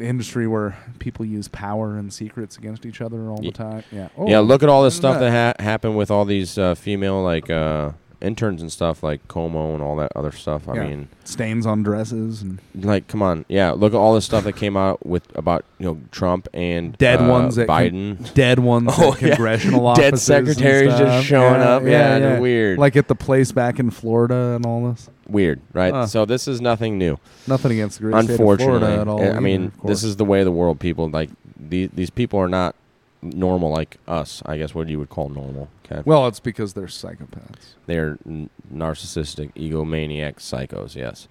[0.00, 3.84] industry where people use power and secrets against each other all the time.
[3.92, 4.08] Yeah.
[4.26, 6.74] yeah, Oh, look at all this at stuff that, ha- happened with all these uh,
[6.74, 10.68] female like uh, interns and stuff, like Cuomo and all that other stuff.
[10.68, 10.88] I Yeah.
[10.88, 14.56] mean, stains on dresses and like, come on, yeah, look at all the stuff that
[14.56, 19.12] came out with about you know Trump and dead uh, ones Biden, dead ones Oh,
[19.14, 19.28] at yeah.
[19.28, 21.00] congressional dead offices and secretaries stuff.
[21.08, 21.82] just showing up.
[21.84, 25.08] Yeah, they're weird, Like at the place back in Florida and all this.
[25.28, 25.92] weird, right?
[25.92, 26.06] Huh.
[26.06, 27.18] So this is nothing new.
[27.46, 29.88] Nothing against the great state of Unfortunately, Florida at all I either, mean, of course.
[29.90, 30.78] this is the way of the world.
[30.80, 31.88] People like these.
[31.94, 32.74] These people are not
[33.22, 34.42] normal like us.
[34.46, 35.68] I guess what you would call normal.
[35.84, 36.02] Okay.
[36.04, 37.74] Well, it's because they're psychopaths.
[37.86, 40.94] They're n- narcissistic, egomaniac psychos.
[40.94, 41.28] Yes.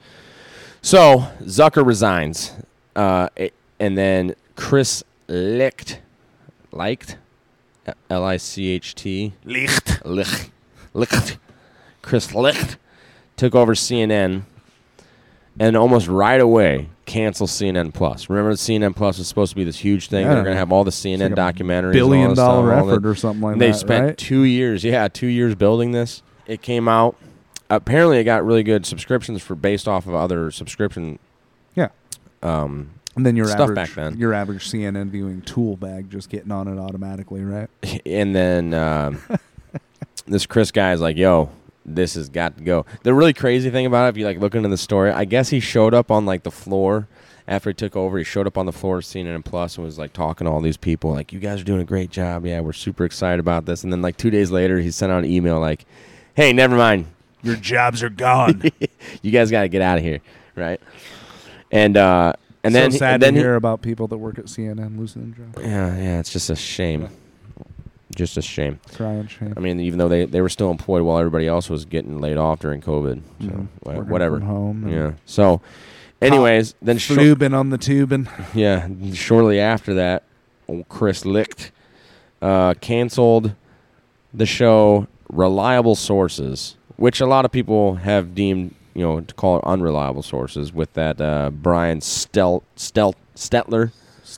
[0.82, 2.54] So Zucker resigns,
[2.96, 6.02] uh, it- and then Chris Licht,
[6.72, 7.18] liked,
[8.10, 10.52] L I C H T, Licht, Licht,
[10.94, 11.38] Licht,
[12.02, 12.78] Chris Licht
[13.36, 14.44] took over CNN,
[15.60, 18.30] and almost right away canceled CNN Plus.
[18.30, 20.26] Remember, CNN Plus was supposed to be this huge thing.
[20.26, 20.36] Yeah.
[20.36, 22.74] They're going to have all the CNN like documentaries, billion and all this stuff, dollar
[22.76, 24.18] all effort or something like And they spent right?
[24.18, 26.22] two years, yeah, two years building this.
[26.46, 27.16] It came out.
[27.70, 31.20] Apparently, it got really good subscriptions for based off of other subscription.
[31.76, 31.90] Yeah.
[32.44, 34.18] Um, And then your stuff average back then.
[34.18, 37.70] your average CNN viewing tool bag just getting on it automatically, right?
[38.06, 39.22] and then um,
[40.28, 41.50] this Chris guy is like, "Yo,
[41.96, 44.56] this has got to go." The really crazy thing about it, if you like look
[44.56, 47.08] into the story, I guess he showed up on like the floor
[47.48, 48.18] after he took over.
[48.18, 50.62] He showed up on the floor of CNN Plus and was like talking to all
[50.62, 52.46] these people, like, "You guys are doing a great job.
[52.46, 55.24] Yeah, we're super excited about this." And then like two days later, he sent out
[55.24, 55.86] an email like,
[56.36, 57.08] "Hey, never mind,
[57.42, 58.62] your jobs are gone.
[59.22, 60.20] you guys got to get out of here."
[60.56, 60.80] Right?
[61.72, 64.18] And uh, and then so he- sad and then to he- hear about people that
[64.18, 65.58] work at CNN losing their jobs.
[65.62, 67.10] yeah, yeah, it's just a shame.
[68.16, 68.80] Just a shame.
[68.96, 69.54] Crying shame.
[69.56, 72.38] I mean, even though they, they were still employed while everybody else was getting laid
[72.38, 73.22] off during COVID.
[73.42, 73.68] So, Mhm.
[73.84, 74.40] wha- whatever.
[74.40, 75.12] home yeah.
[75.26, 75.62] So,
[76.22, 78.28] anyways, then Flubing on the tubing.
[78.56, 80.24] yeah, shortly after that,
[80.90, 81.72] Chris Licht
[82.42, 83.54] uh, canceled
[84.34, 89.58] the show Reliable Sources, which a lot of people have deemed, you know, to call
[89.58, 93.92] it unreliable sources with that uh, Brian Stel- Stel- Stetler.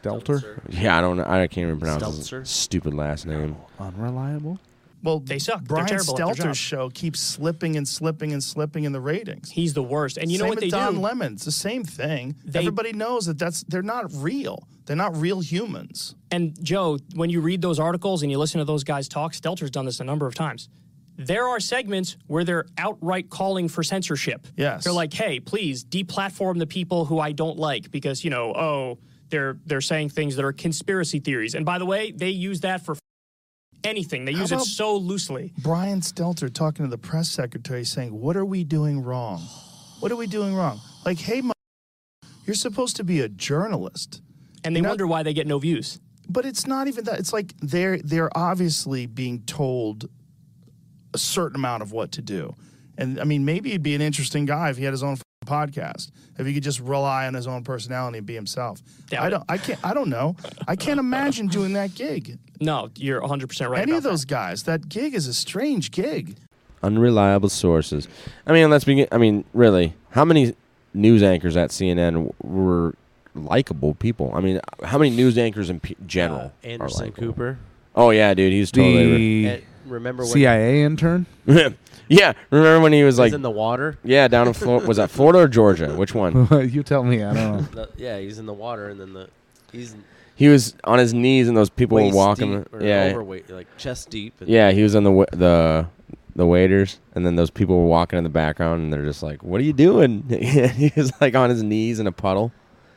[0.04, 0.60] Stelter?
[0.70, 1.26] Yeah, I don't know.
[1.28, 3.56] I can't even pronounce his stupid last name.
[3.80, 4.60] Unreliable?
[5.04, 5.60] Well, They suck.
[5.62, 6.56] They're Brian terrible at their Stelter's job.
[6.56, 9.50] show keeps slipping and slipping and slipping in the ratings.
[9.50, 10.18] He's the worst.
[10.18, 11.00] And you know Same what with they Don do?
[11.00, 11.34] Lemon.
[11.34, 12.36] It's the same thing.
[12.46, 14.68] They- Everybody knows that that's they're not real.
[14.86, 16.16] They're not real humans.
[16.30, 19.72] And Joe, when you read those articles and you listen to those guys talk, Stelter's
[19.72, 20.70] done this a number of times.
[21.18, 24.46] There are segments where they're outright calling for censorship.
[24.56, 24.84] Yes.
[24.84, 28.98] They're like, "Hey, please deplatform the people who I don't like because, you know, oh,
[29.32, 32.86] they're they're saying things that are conspiracy theories." And by the way, they use that
[32.86, 32.96] for
[33.84, 34.26] anything.
[34.26, 35.54] They How use it so loosely.
[35.58, 39.42] Brian Stelter talking to the press secretary saying, "What are we doing wrong?
[40.00, 41.42] What are we doing wrong?" Like, "Hey,
[42.46, 44.22] you're supposed to be a journalist."
[44.64, 46.00] And they not- wonder why they get no views.
[46.30, 47.20] But it's not even that.
[47.20, 50.10] It's like they're they're obviously being told
[51.14, 52.56] a certain amount of what to do.
[52.98, 56.12] And I mean, maybe he'd be an interesting guy if he had his own podcast.
[56.38, 58.82] If he could just rely on his own personality and be himself.
[59.18, 59.44] I don't.
[59.50, 59.80] I can't.
[59.84, 60.36] I don't know.
[60.68, 62.40] I can't imagine doing that gig.
[62.60, 64.64] No, you're 100% right Any about of those guys.
[64.64, 66.38] That gig is a strange gig.
[66.84, 68.08] Unreliable sources.
[68.48, 69.08] I mean, let's begin.
[69.12, 70.56] I mean, really, how many
[70.94, 72.96] news anchors at CNN were
[73.36, 74.32] likable people?
[74.34, 77.28] I mean, how many news anchors in p- general Uh, Anderson likable?
[77.28, 77.60] Cooper.
[77.96, 79.50] Oh yeah, dude, he's totally.
[79.50, 81.26] Uh, remember when CIA intern.
[82.12, 83.98] yeah, remember when he was He's like in the water?
[84.04, 84.88] Yeah, down in Florida.
[84.88, 85.94] was that Florida or Georgia?
[85.96, 86.48] Which one?
[86.72, 87.24] you tell me.
[87.24, 87.86] I don't know.
[87.86, 89.30] The- yeah, he's in the water, and then the
[89.72, 89.96] he's
[90.36, 92.58] He was on his knees, and those people waist were walking.
[92.64, 94.40] deep or yeah, overweight, like chest deep.
[94.42, 94.72] And yeah.
[94.72, 95.88] He was on the wa- the
[96.36, 99.44] the waiters, and then those people were walking in the background, and they're just like,
[99.44, 102.52] "What are you doing?" he was like on his knees in a puddle,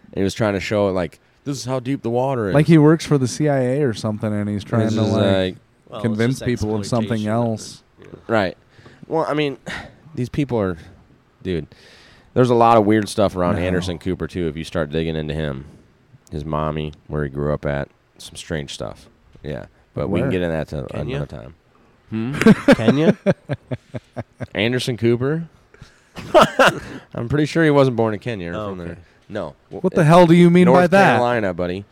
[0.06, 2.54] and he was trying to show it like, "This is how deep the water is."
[2.54, 5.22] Like he works for the CIA or something, and he's trying This to is like,
[5.24, 5.56] like-
[5.88, 7.82] Well, it's convince just people of something exploitation, else.
[8.28, 8.56] Right.
[9.06, 9.58] Well, I mean,
[10.14, 10.76] these people are,
[11.42, 11.66] dude.
[12.34, 13.62] There's a lot of weird stuff around No.
[13.62, 14.48] Anderson Cooper too.
[14.48, 15.66] If you start digging into him,
[16.30, 17.88] his mommy, where he grew up at,
[18.18, 19.08] some strange stuff.
[19.42, 21.16] Yeah, but we can get into that to Kenya?
[21.16, 21.54] another time.
[22.10, 22.32] Hmm?
[22.74, 23.16] Kenya?
[24.54, 25.48] Anderson Cooper.
[27.14, 28.52] I'm pretty sure he wasn't born in Kenya.
[28.52, 28.98] Or Oh, from there.
[29.28, 29.54] No.
[29.70, 31.10] What the hell do you mean North by that?
[31.14, 31.84] Carolina, buddy.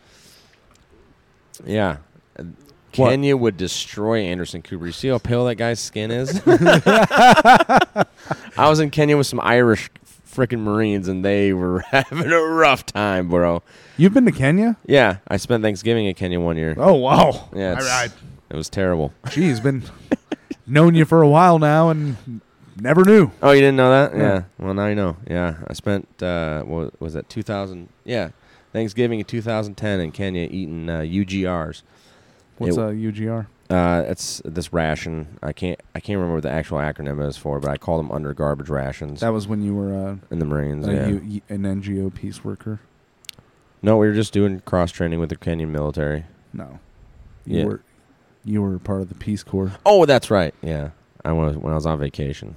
[1.64, 1.98] Yeah.
[2.96, 3.10] What?
[3.10, 4.86] Kenya would destroy Anderson Cooper.
[4.86, 6.40] You see how pale that guy's skin is?
[6.46, 8.06] I
[8.56, 9.90] was in Kenya with some Irish
[10.30, 13.62] freaking Marines, and they were having a rough time, bro.
[13.96, 14.76] You've been to Kenya?
[14.86, 16.74] Yeah, I spent Thanksgiving in Kenya one year.
[16.78, 17.48] Oh wow!
[17.54, 18.08] Yeah, I- I-
[18.50, 19.12] it was terrible.
[19.30, 19.82] Geez, been
[20.66, 22.42] known you for a while now and
[22.78, 23.30] never knew.
[23.42, 24.14] Oh, you didn't know that?
[24.16, 24.22] Yeah.
[24.22, 24.42] Yeah.
[24.58, 25.16] Well, now you know.
[25.26, 27.88] Yeah, I spent uh, what was that 2000?
[28.04, 28.30] Yeah,
[28.74, 31.80] Thanksgiving in 2010 in Kenya eating uh, UGRs.
[32.58, 33.46] What's It- a UGR?
[33.70, 35.38] Uh, it's this ration.
[35.42, 35.80] I can't.
[35.94, 38.68] I can't remember what the actual acronym is for, but I call them under garbage
[38.68, 39.20] rations.
[39.20, 40.86] That was when you were uh, in the Marines.
[40.86, 41.06] yeah.
[41.06, 42.80] U- an NGO peace worker.
[43.80, 46.24] no, we were just doing cross training with the Kenyan military.
[46.52, 46.80] No,
[47.46, 47.64] you Yeah.
[47.64, 47.80] were
[48.44, 50.52] you were part of the Peace Corps Oh, that's right.
[50.60, 50.90] Yeah,
[51.24, 52.56] I was when I was on vacation,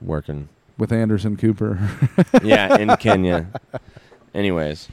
[0.00, 0.48] working.
[0.78, 1.78] with Anderson Cooper.
[2.42, 3.46] yeah, in Kenya.
[4.34, 4.88] Anyways,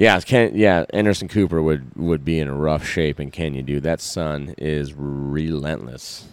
[0.00, 3.82] yeah, Ken, yeah, Anderson Cooper would would be in a rough shape in Kenya, dude.
[3.82, 6.26] That sun is relentless.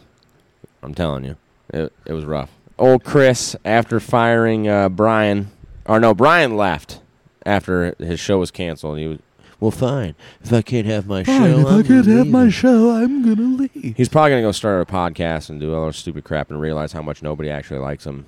[0.82, 1.36] I'm telling you,
[1.74, 2.50] it it was rough.
[2.80, 5.52] Old Chris, after firing uh, Brian,
[5.86, 7.02] or no, Brian left
[7.46, 9.00] after his show was canceled.
[9.00, 9.20] He was,
[9.60, 10.16] well, fine.
[10.42, 13.22] If I can't have my Fine, show, if I I'm could have my show, I'm
[13.24, 13.98] gonna leave.
[13.98, 16.94] He's probably gonna go start a podcast and do all this stupid crap and realize
[16.94, 18.28] how much nobody actually likes him,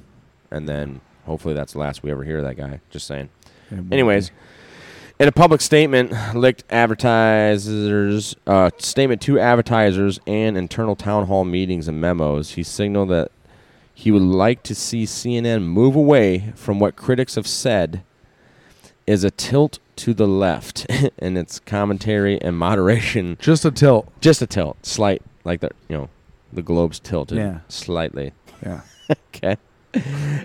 [0.52, 2.82] and then hopefully that's the last we ever hear of that guy.
[2.89, 3.30] Just saying.
[3.71, 4.32] Won't Anyways,
[5.19, 11.88] in a public statement, licked advertisers uh, statement to advertisers and internal town hall meetings
[11.88, 13.32] and memos, he signaled that
[13.93, 18.01] he would like to see CNN move away from what critics have said
[19.05, 20.86] is a tilt to the left
[21.17, 23.36] in its commentary and moderation.
[23.41, 24.08] Just a tilt.
[24.21, 26.10] Just a tilt, slight, like the you know,
[26.53, 27.60] the globe's tilted Yeah.
[27.67, 28.32] slightly.
[28.65, 28.82] Yeah.
[29.36, 29.58] okay.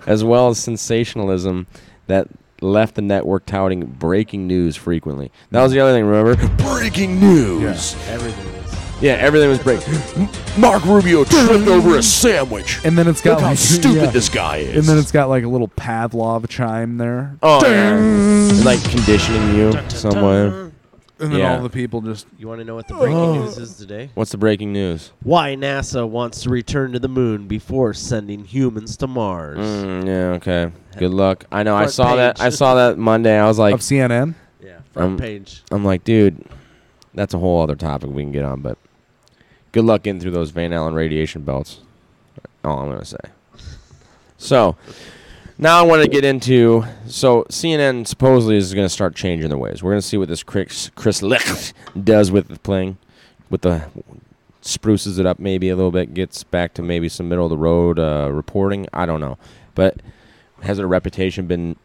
[0.07, 1.67] As well as sensationalism
[2.09, 2.27] that
[2.65, 5.31] left the network touting breaking news frequently.
[5.51, 6.05] That was the other thing.
[6.05, 7.95] Remember, breaking news.
[8.09, 8.65] Everything is.
[9.01, 9.95] Yeah, everything was breaking.
[10.59, 12.81] Marco Rubio tripped over a sandwich.
[12.85, 14.11] And then it's got Look how like stupid yeah.
[14.11, 14.77] this guy is.
[14.77, 17.37] And then it's got like a little Pavlov chime there.
[17.43, 18.65] Oh, yeah.
[18.65, 20.73] like conditioning you somewhere.
[21.21, 21.57] And then yeah.
[21.57, 24.11] all the people just You want to know what the breaking news is today?
[24.15, 25.13] What's the breaking news?
[25.23, 29.59] Why NASA wants to return to the moon before sending humans to Mars.
[29.59, 30.73] Mm, yeah, okay.
[30.99, 31.45] Good luck.
[31.53, 31.77] I know.
[31.77, 32.41] I Front saw that.
[32.41, 32.55] I page.
[32.55, 33.39] saw that Monday.
[33.39, 34.35] I was like, of CNN.
[34.61, 35.63] Yeah, front I'm, page.
[35.71, 36.45] I'm like, dude,
[37.15, 38.77] that's a whole other topic we can get on, but
[39.73, 41.81] good luck getting through those Van Allen radiation belts.
[42.65, 43.19] All I'm gonna say.
[44.37, 44.77] So
[45.59, 49.59] now I want to get into so CNN supposedly is going to start changing their
[49.59, 49.83] ways.
[49.83, 51.73] We're going to see what this Chris Chris Licht
[52.05, 52.99] does with the playing,
[53.51, 53.85] with the
[54.61, 57.57] spruces it up maybe a little bit, gets back to maybe some middle of the
[57.59, 58.87] road uh, reporting.
[58.93, 59.39] I don't know,
[59.75, 60.01] but
[60.63, 61.77] has their reputation been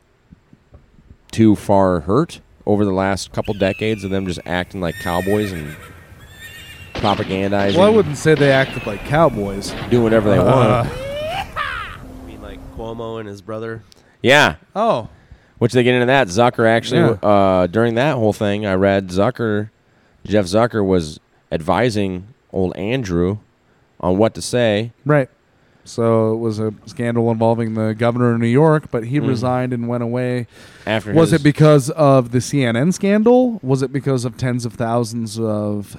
[1.32, 5.76] too far hurt over the last couple decades of them just acting like cowboys and
[6.96, 9.74] propagandizing, Well, I wouldn't say they acted like cowboys.
[9.90, 11.09] doing whatever they Uh, want?
[12.90, 13.84] I Cuomo and his brother.
[14.22, 14.56] Yeah.
[14.76, 15.10] Oh.
[15.58, 16.28] Which they get into that.
[16.28, 17.28] Zucker actually, Yeah.
[17.30, 19.70] uh, during that whole thing, I read Zucker,
[20.26, 21.20] Jeff Zucker was
[21.52, 23.40] advising old Andrew
[24.00, 24.92] on what to say.
[25.06, 25.30] Right.
[25.84, 29.28] So it was a scandal involving the governor of New York, but he Mhm.
[29.28, 30.46] resigned and went away.
[30.86, 33.60] After was his- it because of the CNN scandal?
[33.64, 35.98] Was it because of tens of thousands of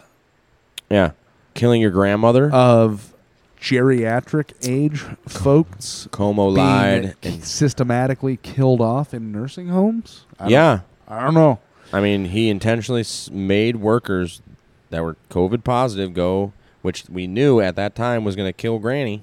[0.88, 1.11] Yeah.
[1.55, 2.50] Killing your grandmother.
[2.53, 3.12] of
[3.61, 10.24] geriatric age folks Cuomo being lied and systematically killed off in nursing homes?
[10.38, 10.80] I don't- yeah.
[11.08, 11.58] I don't know.
[11.92, 14.42] I mean, he intentionally made workers
[14.90, 16.52] that were COVID positive go,
[16.82, 19.22] which we knew at that time was going to kill Granny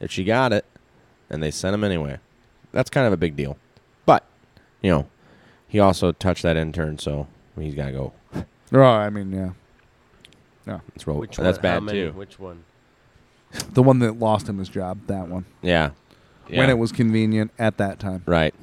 [0.00, 0.64] if she got it,
[1.28, 2.18] and they sent him anyway.
[2.72, 3.58] That's kind of a big deal.
[4.06, 4.24] But,
[4.80, 5.06] you know,
[5.66, 7.26] he also touched that intern, so
[7.58, 8.12] he's got to go.
[8.70, 9.50] Oh, I mean, yeah.
[10.66, 10.80] Yeah.
[10.94, 11.16] That's real.
[11.16, 11.62] Which that's one?
[11.62, 11.98] bad How many?
[12.00, 12.12] too.
[12.12, 12.64] Which one?
[13.72, 15.44] The one that lost him his job, that one.
[15.62, 15.90] Yeah.
[16.48, 18.22] When it was convenient at that time.
[18.26, 18.54] Right.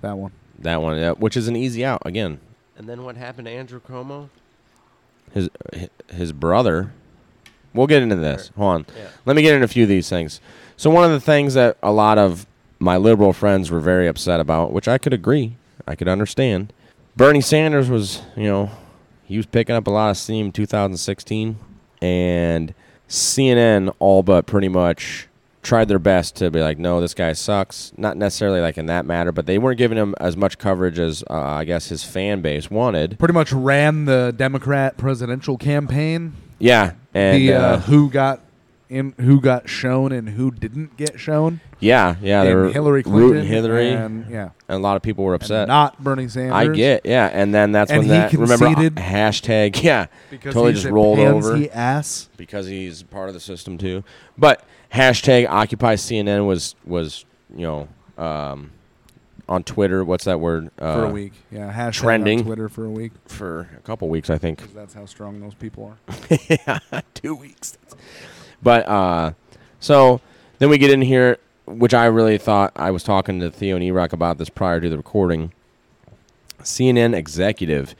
[0.00, 0.32] That one.
[0.58, 2.38] That one, yeah, which is an easy out again.
[2.76, 4.28] And then what happened to Andrew Cuomo?
[5.32, 5.48] His
[6.12, 6.92] his brother.
[7.72, 8.50] We'll get into this.
[8.56, 8.86] Hold on.
[8.96, 9.08] Yeah.
[9.24, 10.40] Let me get into a few of these things.
[10.76, 12.46] So one of the things that a lot of
[12.78, 15.56] my liberal friends were very upset about, which I could agree,
[15.86, 16.72] I could understand.
[17.16, 18.70] Bernie Sanders was, you know,
[19.24, 21.56] he was picking up a lot of steam in 2016,
[22.02, 22.74] and
[23.10, 25.28] CNN all but pretty much
[25.62, 27.92] tried their best to be like, no, this guy sucks.
[27.96, 31.22] Not necessarily like in that matter, but they weren't giving him as much coverage as
[31.28, 33.18] uh, I guess his fan base wanted.
[33.18, 36.34] Pretty much ran the Democrat presidential campaign.
[36.58, 38.40] Yeah, and the uh, uh, who got
[38.88, 41.60] in, who got shown, and who didn't get shown.
[41.80, 44.50] Yeah, yeah, they And were Hillary Clinton Hillary, and- yeah.
[44.68, 45.66] and a lot of people were upset.
[45.68, 46.52] not Bernie Sanders.
[46.52, 50.52] I get, yeah, and then that's And when he that remember uh, hashtag, yeah, because
[50.54, 52.28] totally just rolled over ass.
[52.36, 54.04] because he's part of the system too.
[54.38, 57.24] But hashtag Occupy CNN was was
[57.54, 57.88] you know
[58.22, 58.72] um,
[59.48, 60.04] on Twitter.
[60.04, 60.70] What's that word?
[60.78, 61.32] Uh, For a week.
[61.50, 63.12] Yeah, hashtag on trending Twitter for a week.
[63.26, 64.74] for a couple weeks, I think.
[64.74, 66.16] that's how strong those people are.
[66.48, 67.78] yeah, two weeks.
[68.62, 69.32] But uh,
[69.78, 70.20] so
[70.58, 71.38] then we get in here,
[71.78, 74.88] which I really thought I was talking to Theo and Erock about this prior to
[74.88, 75.52] the recording.
[76.62, 77.94] CNN executive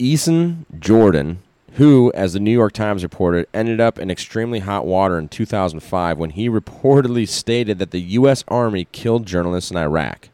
[0.00, 1.42] Eason Jordan,
[1.74, 6.18] who, as the New York Times reported, ended up in extremely hot water in 2005
[6.18, 8.44] when he reportedly stated that the U.S.
[8.48, 10.28] Army killed journalists in Iraq.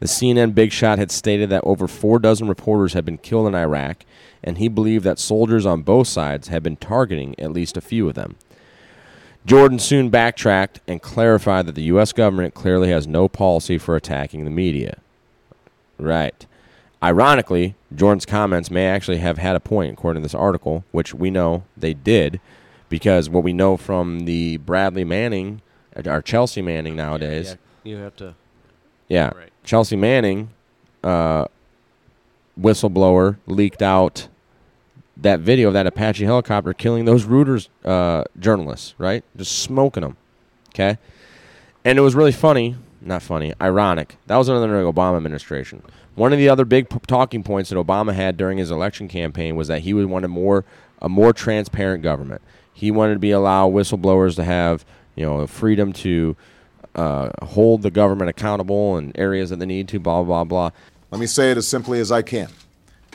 [0.00, 3.54] The CNN big shot had stated that over four dozen reporters had been killed in
[3.54, 4.04] Iraq,
[4.42, 8.08] and he believed that soldiers on both sides had been targeting at least a few
[8.08, 8.36] of them.
[9.46, 12.12] Jordan soon backtracked and clarified that the U.S.
[12.12, 14.98] government clearly has no policy for attacking the media.
[15.98, 16.46] Right.
[17.02, 21.30] Ironically, Jordan's comments may actually have had a point, according to this article, which we
[21.30, 22.40] know they did,
[22.90, 25.62] because what we know from the Bradley Manning,
[26.04, 28.34] or Chelsea Manning nowadays, Yeah, you have to.
[29.08, 29.30] yeah.
[29.34, 29.50] Right.
[29.64, 30.50] Chelsea Manning,
[31.02, 31.46] uh,
[32.60, 34.28] whistleblower, leaked out
[35.16, 39.24] that video of that Apache helicopter killing those Reuters uh, journalists, right?
[39.36, 40.16] Just smoking them.
[40.70, 40.98] Okay?
[41.84, 42.76] And it was really funny.
[43.02, 44.16] Not funny, ironic.
[44.26, 45.82] That was under the Obama administration.
[46.16, 49.56] One of the other big p- talking points that Obama had during his election campaign
[49.56, 50.64] was that he would want a more
[51.00, 52.42] a more transparent government.
[52.74, 54.84] He wanted to be allow whistleblowers to have
[55.16, 56.36] you know freedom to
[56.94, 59.98] uh, hold the government accountable in areas that they need to.
[59.98, 60.70] Blah blah blah.
[61.10, 62.50] Let me say it as simply as I can.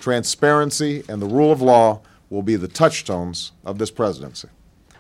[0.05, 1.99] Transparency and the rule of law
[2.29, 4.49] will be the touchstones of this presidency.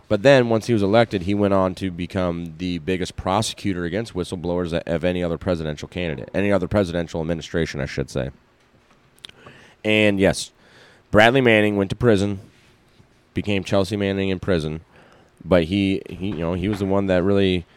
[0.07, 4.15] But then, once he was elected, he went on to become the biggest prosecutor against
[4.15, 8.31] whistleblowers of any other presidential candidate, any other presidential administration, I should say.
[9.83, 10.51] And yes,
[11.11, 12.39] Bradley Manning went to prison,
[13.35, 14.81] became Chelsea Manning in prison,
[15.43, 17.67] but he, he, you know, he was the one that really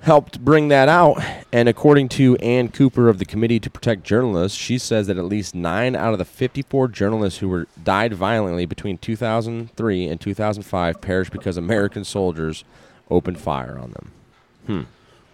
[0.00, 1.22] helped bring that out.
[1.52, 5.24] And according to Ann Cooper of the Committee to Protect Journalists, she says that at
[5.24, 11.00] least nine out of the 54 journalists who were died violently between 2003 and 2005
[11.00, 12.64] perished because American soldiers
[13.10, 14.10] opened fire on them.
[14.66, 14.82] Hmm.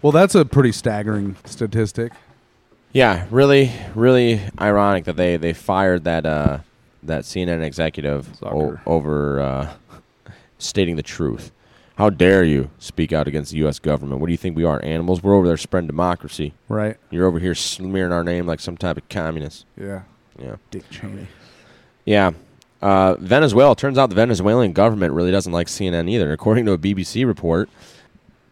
[0.02, 2.12] Well, that's a pretty staggering statistic.
[2.92, 6.58] Yeah, really, really ironic that they, they fired that uh,
[7.02, 9.72] that CNN executive o- over uh,
[10.58, 11.50] stating the truth.
[11.96, 13.78] How dare you speak out against the U.S.
[13.78, 14.20] government?
[14.20, 15.22] What do you think we are, animals?
[15.22, 16.52] We're over there spreading democracy.
[16.68, 16.96] Right.
[17.10, 19.64] You're over here smearing our name like some type of communist.
[19.76, 20.02] Yeah.
[20.38, 20.56] Yeah.
[20.72, 21.28] Dick Cheney.
[22.04, 22.32] Yeah.
[22.82, 23.76] Uh, Venezuela.
[23.76, 26.32] Turns out the Venezuelan government really doesn't like CNN either.
[26.32, 27.68] According to a BBC report,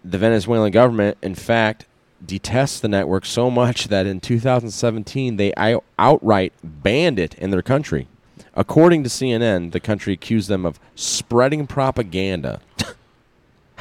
[0.04, 1.86] the Venezuelan government, in fact,
[2.24, 5.52] detests the network so much that in 2017 they
[5.98, 8.06] outright banned it in their country.
[8.54, 12.60] According to CNN, the country accused them of spreading propaganda.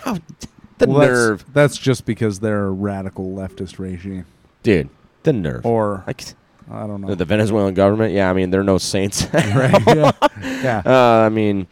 [0.03, 0.17] How
[0.77, 4.25] the Well, that's- nerve, That's, just because they're a radical leftist regime.
[4.63, 4.89] dude!
[5.23, 5.65] The nerve.
[5.65, 6.23] Or Like,
[6.71, 7.07] I don't know.
[7.09, 9.25] The, the Venezuelan government, yeah, I mean they're no saints.
[9.33, 10.11] Right, yeah.
[10.41, 10.81] Yeah.
[10.85, 11.67] Uh, I mean,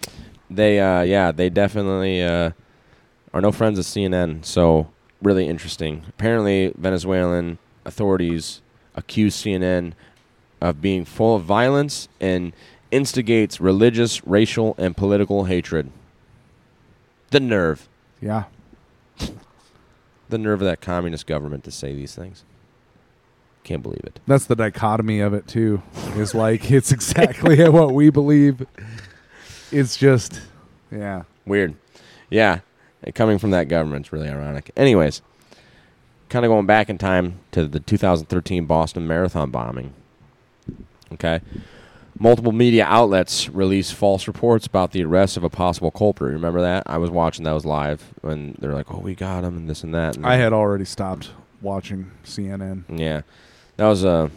[0.52, 2.52] they, uh, yeah, they definitely uh,
[3.34, 4.46] are no friends of CNN.
[4.46, 4.90] So
[5.22, 6.04] really interesting.
[6.10, 8.62] Apparently, Venezuelan authorities
[8.96, 9.94] accuse CNN
[10.62, 12.54] of being full of violence and
[12.92, 15.90] instigates religious, racial, and political hatred.
[17.32, 17.88] The nerve.
[18.22, 18.46] Yeah.
[20.30, 22.44] The nerve of that communist government to say these things.
[23.64, 24.20] Can't believe it.
[24.28, 25.82] That's the dichotomy of it too.
[26.16, 28.66] Is like it's exactly what we believe.
[29.72, 30.42] It's just,
[30.92, 31.24] yeah.
[31.46, 31.76] Weird.
[32.30, 32.60] Yeah.
[33.16, 34.72] Coming from that government's really ironic.
[34.76, 35.22] Anyways,
[36.30, 39.94] kind of going back in time to the 2013 Boston Marathon bombing.
[41.14, 41.42] Okay.
[42.22, 46.34] Multiple media outlets released false reports about the arrest of a possible culprit.
[46.34, 46.84] Remember that?
[46.86, 49.84] I was watching that was live when they're like, "Oh, we got him," and this
[49.84, 50.18] and that.
[50.18, 52.84] And I had already stopped watching CNN.
[52.90, 53.22] yeah,
[53.78, 54.28] that was Uh,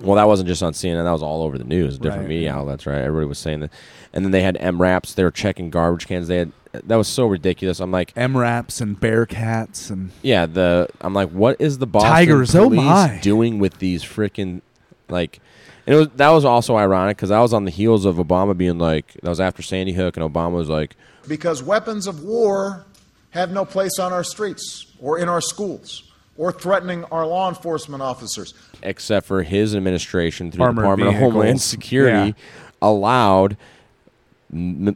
[0.00, 1.04] well, that wasn't just on CNN.
[1.04, 3.00] That was all over the news, different Right, media outlets, right?
[3.00, 3.72] Everybody was saying that.
[4.12, 5.14] And then they had MRAPs.
[5.14, 6.28] They were checking garbage cans.
[6.28, 7.80] They had that was so ridiculous.
[7.80, 12.54] I'm like, MRAPs and Bearcats and yeah, the I'm like, what is the Boston Tigers,
[12.54, 13.18] oh police my.
[13.22, 14.60] doing with these freaking
[15.08, 15.40] like?
[15.88, 18.54] And it was that was also ironic because I was on the heels of Obama
[18.54, 20.94] being like, that was after Sandy Hook, and Obama was like,
[21.26, 22.84] Because weapons of war
[23.30, 26.02] have no place on our streets or in our schools
[26.36, 28.52] or threatening our law enforcement officers.
[28.82, 31.64] except for his administration through the Armored Department of Homeland vehicles.
[31.64, 32.34] Security,
[32.82, 33.56] allowed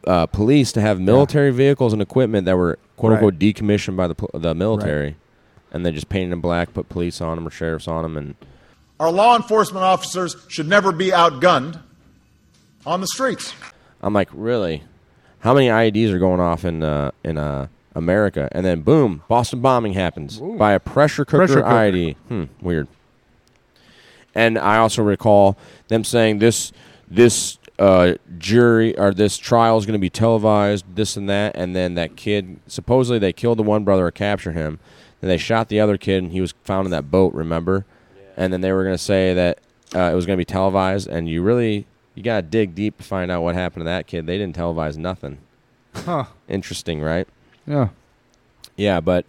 [0.06, 4.14] uh, police to have military vehicles and equipment that were quote unquote decommissioned by the
[4.34, 5.16] the military,
[5.72, 8.34] and they just painted them black, put police on them or sheriffs on them, and
[9.02, 11.82] Our law enforcement officers should never be outgunned
[12.86, 13.52] on the streets.
[14.00, 14.84] I'm like, really?
[15.40, 18.48] How many IEDs are going off in uh, in uh, America?
[18.52, 21.68] And then boom, Boston bombing happens by a pressure cooker, Pressure cooker.
[21.68, 22.14] IED.
[22.28, 22.86] Hmm, weird.
[24.36, 26.70] And I also recall them saying this
[27.10, 31.74] this uh, jury or this trial is going to be televised, this and that, and
[31.74, 34.78] then that kid supposedly they killed the one brother or captured him,
[35.20, 37.34] and they shot the other kid, and he was found in that boat.
[37.34, 37.84] Remember?
[38.36, 39.58] And then they were going to say that
[39.94, 42.98] uh, it was going to be televised, and you really you got to dig deep
[42.98, 44.26] to find out what happened to that kid.
[44.26, 45.38] They didn't televise nothing.
[45.94, 46.24] Huh.
[46.48, 47.26] Interesting, right?
[47.66, 47.88] Yeah.
[48.76, 49.26] Yeah, but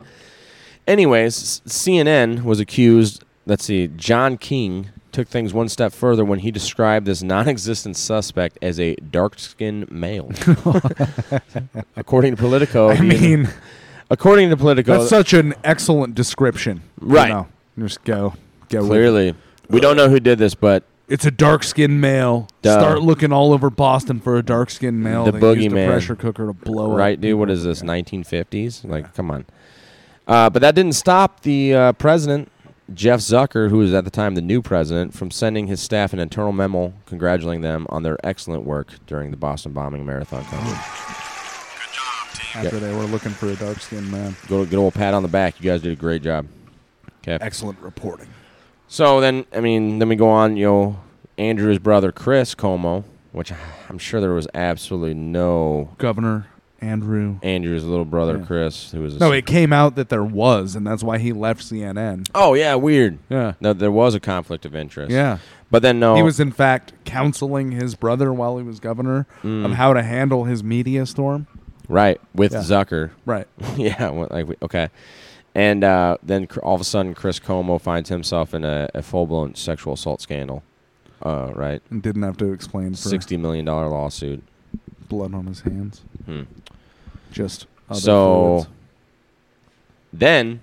[0.87, 3.23] anyways, CNN was accused.
[3.45, 8.57] Let's see, John King took things one step further when he described this non-existent suspect
[8.61, 10.31] as a dark-skinned male.
[11.95, 13.49] according to Politico, I mean,
[14.09, 16.81] according to Politico, That's such an excellent description.
[17.01, 17.29] You Right.
[17.29, 17.47] know,
[17.77, 18.33] just go.
[18.73, 18.89] Go with it.
[18.89, 19.35] clearly
[19.69, 22.47] we don't know who did this, but It's a dark skinned male.
[22.61, 22.79] Duh.
[22.79, 25.25] Start looking all over Boston for a dark skinned male.
[25.25, 27.21] the that used a boogeyman pressure cooker to blow right, up.
[27.21, 27.39] dude?
[27.39, 27.81] What is this?
[27.81, 28.87] 1950s?
[28.87, 29.45] Like, come on.
[30.27, 32.49] Uh, but that didn't stop the uh, president,
[32.93, 36.19] Jeff Zucker, who was at the time the new president, from sending his staff an
[36.19, 40.77] internal memo congratulating them on their excellent work during the Boston bombing marathon coverage.
[42.55, 44.35] After they were looking for a dark skinned man.
[44.47, 45.59] Good, good old pat on the back.
[45.59, 46.47] You guys did a great job.
[47.21, 47.43] Okay.
[47.43, 48.27] Excellent reporting.
[48.87, 50.57] So then, I mean, then we go on.
[50.57, 50.99] You know,
[51.37, 53.51] Andrew's brother Chris Cuomo, which
[53.89, 56.47] I'm sure there was absolutely no Governor
[56.79, 57.37] Andrew.
[57.41, 58.45] Andrew's little brother Yeah.
[58.45, 61.31] Chris, who was a No, it came out that there was, and that's why he
[61.33, 62.27] left CNN.
[62.35, 63.17] Oh yeah, weird.
[63.29, 63.53] Yeah.
[63.61, 65.11] No, there was a conflict of interest.
[65.11, 65.37] Yeah.
[65.71, 69.65] But then no, He was, in fact, counseling his brother while he was governor Mm.
[69.65, 71.47] of how to handle his media storm.
[71.89, 72.59] right with Yeah.
[72.59, 73.09] Zucker.
[73.25, 73.47] Right.
[73.77, 74.09] yeah.
[74.11, 74.89] well, Like we- okay.
[75.55, 79.27] And uh, then all of a sudden, Chris Cuomo finds himself in a, a full
[79.27, 80.63] blown sexual assault scandal.
[81.23, 81.81] Uh, right.
[81.89, 84.43] And didn't have to explain for Sixty million dollar lawsuit.
[85.07, 86.01] blood on his hands.
[86.25, 86.43] Hmm.
[87.31, 88.67] Just other so fluids.
[90.11, 90.61] then,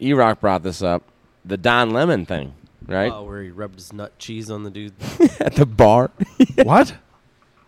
[0.00, 1.04] E Rock brought this up,
[1.44, 2.54] the Don Lemon thing,
[2.86, 3.12] right?
[3.12, 4.92] Oh, where he rubbed his nut cheese on the dude.
[5.40, 6.10] At the bar.
[6.64, 6.94] what?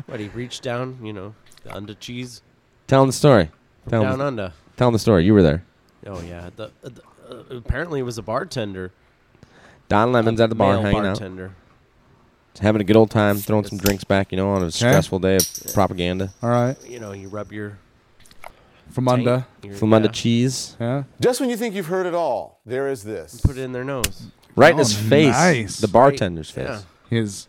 [0.07, 2.43] What he reached down, you know, the under cheese.
[2.87, 3.51] Tell him the story.
[3.89, 4.53] Tell him Down the, under.
[4.77, 5.25] Tell him the story.
[5.25, 5.65] You were there.
[6.07, 8.93] Oh yeah, the, uh, the uh, apparently it was a bartender.
[9.89, 11.47] Don Lemon's at the bar male hanging bartender.
[12.55, 14.31] out, having a good old time, throwing some drinks back.
[14.33, 16.33] You know, on a stressful day of propaganda.
[16.43, 16.77] All right.
[16.87, 17.79] You know, you rub your
[18.91, 19.47] From tank, under.
[19.63, 21.05] your- From under yeah, cheese, Yeah.
[21.21, 23.41] Just when you think you've heard it all, there is this.
[23.41, 24.27] Put it in their nose.
[24.57, 25.79] right in Oh, his face, nice.
[25.81, 26.69] the bartender's face.
[26.69, 26.81] Yeah.
[27.11, 27.49] His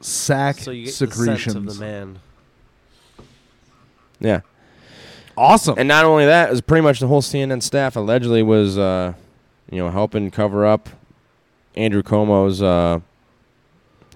[0.00, 1.54] sack So you get secretions.
[1.54, 2.18] the scent of the man.
[4.20, 4.40] Yeah.
[5.42, 5.74] Awesome.
[5.76, 9.14] And not only that, it was pretty much the whole CNN staff allegedly was, uh,
[9.70, 10.88] you know, helping cover up
[11.74, 13.00] Andrew Cuomo's uh,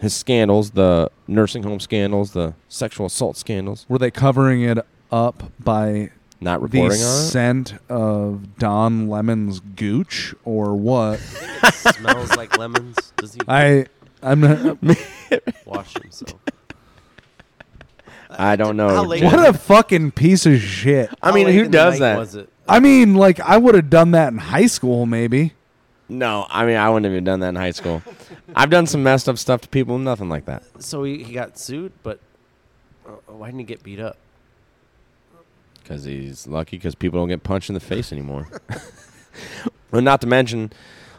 [0.00, 3.86] his scandals, the nursing home scandals, the sexual assault scandals.
[3.88, 4.78] Were they covering it
[5.10, 6.10] up by
[6.40, 7.28] Not the reporting on it.
[7.28, 11.20] scent of Don Lemon's gooch or what?
[11.64, 13.12] It smells like lemons.
[13.16, 13.86] Does he I
[14.22, 14.78] I'm not.
[15.64, 16.34] wash himself?
[18.38, 18.88] I don't know.
[18.88, 19.32] How late- Jim.
[19.32, 21.10] what a fucking piece of shit.
[21.22, 22.18] I mean, who does that?
[22.18, 22.48] Was it?
[22.68, 25.52] I mean, like I would have done that in high school, maybe.
[26.08, 28.02] No, I mean I wouldn't have even done that in high school.
[28.54, 30.62] I've done some messed up stuff to people, nothing like that.
[30.82, 32.20] So he, he got sued, but
[33.06, 34.16] uh, why didn't he get beat up?
[35.82, 38.48] Because he's lucky because people don't get punched in the face anymore.
[39.90, 40.72] well, not to mention,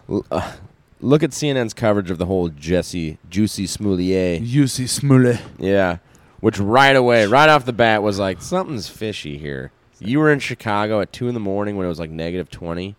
[0.09, 0.53] l- uh,
[0.99, 4.39] look at CNN's coverage of the whole Jesse Juicy Smoulier.
[4.45, 5.41] Jussie Smollett.
[5.57, 5.97] Yeah.
[6.39, 9.71] Which right away, right off the bat, was like, something's fishy here.
[9.99, 12.95] You were in Chicago at 2 in the morning when it was like negative 20,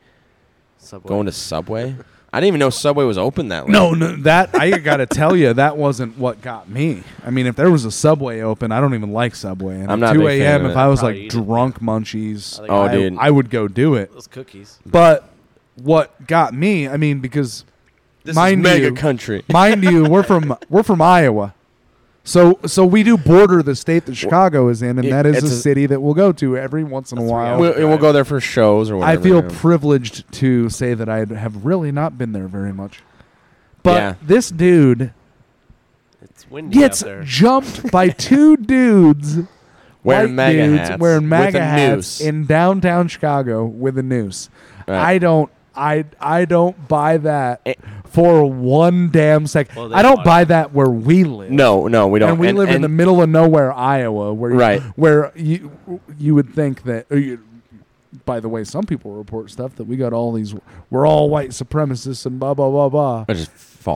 [0.79, 1.09] Subway.
[1.09, 1.95] going to Subway.
[2.33, 3.73] I didn't even know Subway was open that late.
[3.73, 7.03] No, no, that I got to tell you, that wasn't what got me.
[7.25, 9.77] I mean, if there was a Subway open, I don't even like Subway.
[9.81, 10.77] And I'm at not a 2 a.m., if.
[10.77, 11.37] I was Probably like eat it.
[11.45, 13.17] drunk munchies, Oh, I, dude.
[13.19, 14.13] I would go do it.
[14.13, 14.79] Those cookies.
[14.85, 15.31] But
[15.77, 17.65] what got me, I mean, because
[18.25, 19.45] This is mega you, country.
[19.49, 21.55] mind you, we're from we're from Iowa,
[22.29, 25.37] so so we do border the state that Chicago is in, and it- that is
[25.39, 27.59] it's a, a- city that we'll go to every once in a while.
[27.59, 29.19] We'll, we'll go there for shows or whatever.
[29.21, 29.51] I feel yeah.
[29.61, 33.03] privileged to say that I have really not been there very much.
[33.83, 34.15] But Yeah.
[34.23, 35.13] this dude
[36.21, 37.23] It's windy gets out there.
[37.23, 39.39] jumped by two dudes
[40.05, 42.21] Wearing white MAGA dudes hats wearing with MAGA hats noose.
[42.21, 44.49] in downtown Chicago with a noose.
[44.87, 45.15] Right.
[45.15, 47.75] I don't I I don't buy that Eh.
[48.07, 49.77] for one damn second.
[49.77, 51.51] Well, I don't bought buy that where we live.
[51.51, 52.31] No, no, we don't.
[52.31, 54.83] And we live in the middle of nowhere, Iowa, where Right.
[54.97, 55.71] where you
[56.19, 57.07] you would think that.
[57.11, 57.39] or you-
[58.25, 60.55] by the way, some people report stuff that we got all these.
[60.91, 63.25] We're all white supremacists and blah blah blah blah.
[63.27, 63.47] Which.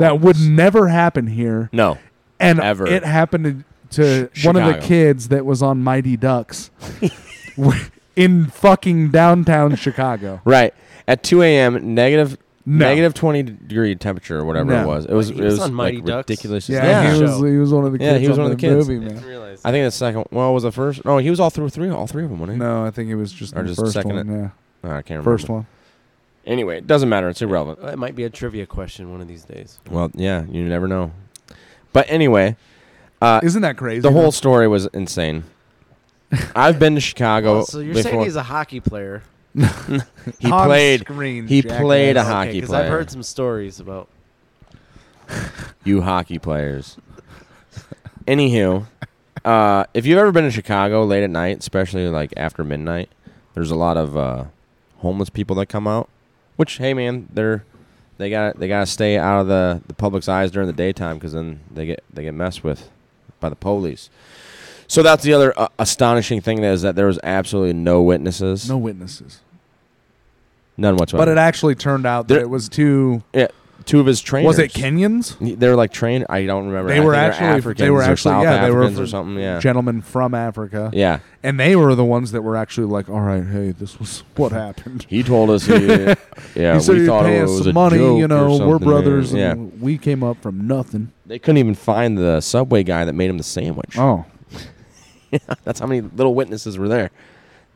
[0.00, 1.68] That would never happen here.
[1.72, 1.98] No,
[2.40, 2.86] and ever.
[2.86, 6.70] it happened to Sh- one of the kids that was on Mighty Ducks
[8.16, 10.40] in fucking downtown Chicago.
[10.44, 10.72] Right
[11.08, 11.94] at 2 a.m.
[11.94, 12.86] negative No.
[12.86, 14.82] negative 20 degree temperature or whatever No.
[14.82, 15.04] it was.
[15.06, 16.28] It was Wait, he it was was on Mighty like Ducks?
[16.30, 16.68] ridiculous.
[16.68, 18.58] Yeah, he was he was one of the kids Yeah, he was on one of
[18.58, 18.88] the the kids.
[18.88, 19.58] movie, I man.
[19.64, 20.26] I think the second.
[20.30, 21.04] Well, was the first?
[21.04, 22.64] No, he was all through three, all three of them, wasn't he?
[22.64, 24.28] No, I think it was just Or the just first second one.
[24.28, 24.32] it?
[24.32, 24.48] Yeah,
[24.84, 25.30] Oh, I can't remember.
[25.30, 25.66] first one.
[26.44, 27.28] Anyway, it doesn't matter.
[27.28, 27.88] It's irrelevant.
[27.88, 29.78] It might be a trivia question one of these days.
[29.90, 31.12] Well, yeah, you never know.
[31.92, 32.56] But anyway,
[33.20, 34.00] uh, Isn't that crazy?
[34.00, 35.44] the whole story was insane.
[36.56, 37.58] I've been to Chicago.
[37.60, 38.10] Oh, so you're before.
[38.10, 39.22] saying he's a hockey player?
[40.38, 41.00] he On played.
[41.00, 41.80] screen, he jackass.
[41.80, 42.84] played a hockey Because player.
[42.84, 44.08] I've heard some stories about.
[45.84, 46.96] you hockey players.
[48.26, 48.86] Anywho,
[49.44, 53.08] uh, if you've ever been to Chicago late at night, especially like after midnight,
[53.54, 54.44] there's a lot of uh,
[54.98, 56.08] homeless people that come out.
[56.56, 57.64] Which, hey man, they're
[58.18, 61.16] they got they got to stay out of the, the public's eyes during the daytime
[61.16, 62.90] because then they get they get messed with
[63.40, 64.10] by the police.
[64.92, 68.76] So that's the other uh, astonishing thing is that there was absolutely no witnesses, No
[68.76, 69.40] witnesses.
[70.76, 71.24] none whatsoever.
[71.24, 73.22] But it actually turned out that There- it was two.
[73.32, 73.46] yeah,
[73.86, 74.46] two of his trainers.
[74.48, 75.58] Was it Kenyans?
[75.58, 76.26] They were like trained.
[76.28, 76.90] I don't remember.
[76.90, 79.00] They I were think actually Africans they were or actually South yeah they were Africans
[79.00, 79.42] or something.
[79.42, 80.90] Yeah, gentlemen from Africa.
[80.92, 81.20] yeah.
[81.42, 84.52] and they were the ones that were actually like, all right, hey, this was what
[84.64, 85.06] happened.
[85.08, 85.64] He told us.
[85.64, 85.72] He,
[86.54, 87.96] yeah, he said we he'd thought pay it us was some a money.
[87.96, 91.12] joke You or know, we're something, brothers, Yeah, and we came up from nothing.
[91.24, 93.96] they couldn't even find the subway guy that made him the sandwich.
[93.98, 94.26] Oh,
[95.64, 97.10] That's how many little witnesses were there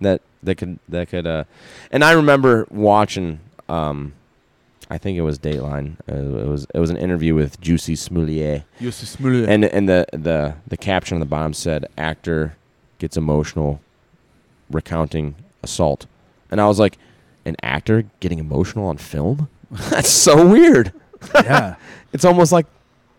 [0.00, 1.26] that that could that could.
[1.26, 1.44] uh
[1.90, 3.40] And I remember watching.
[3.68, 4.12] um
[4.88, 5.96] I think it was Dateline.
[6.08, 8.62] Uh, it was it was an interview with Juicy Smoulier.
[8.80, 9.48] Jussie Smollett.
[9.48, 12.56] and and the the the caption on the bottom said actor
[12.98, 13.80] gets emotional
[14.70, 16.06] recounting assault
[16.50, 16.98] and i was like
[17.44, 20.92] an actor getting emotional on film that's so weird
[21.34, 21.76] yeah.
[22.12, 22.66] it's almost like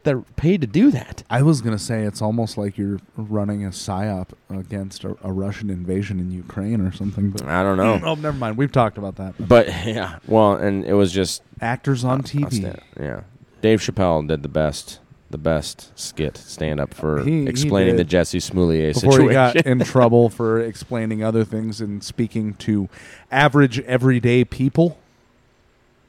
[0.08, 3.70] they're paid to do that I was gonna say it's almost like you're running a
[3.70, 7.30] psyop against a, a Russian invasion in Ukraine or something.
[7.32, 8.58] But i don't know mm, oh, never mind.
[8.58, 9.34] We've talked about that.
[9.48, 12.80] but yeah well and it was just Actors on TV.
[13.00, 13.22] yeah
[13.62, 15.00] dave chappelle did the best
[15.30, 18.10] the best skit stand up for He- he explaining the did.
[18.10, 22.88] jesse smoulier Before situation he got in trouble for explaining other things and speaking to
[23.30, 24.98] average everyday people,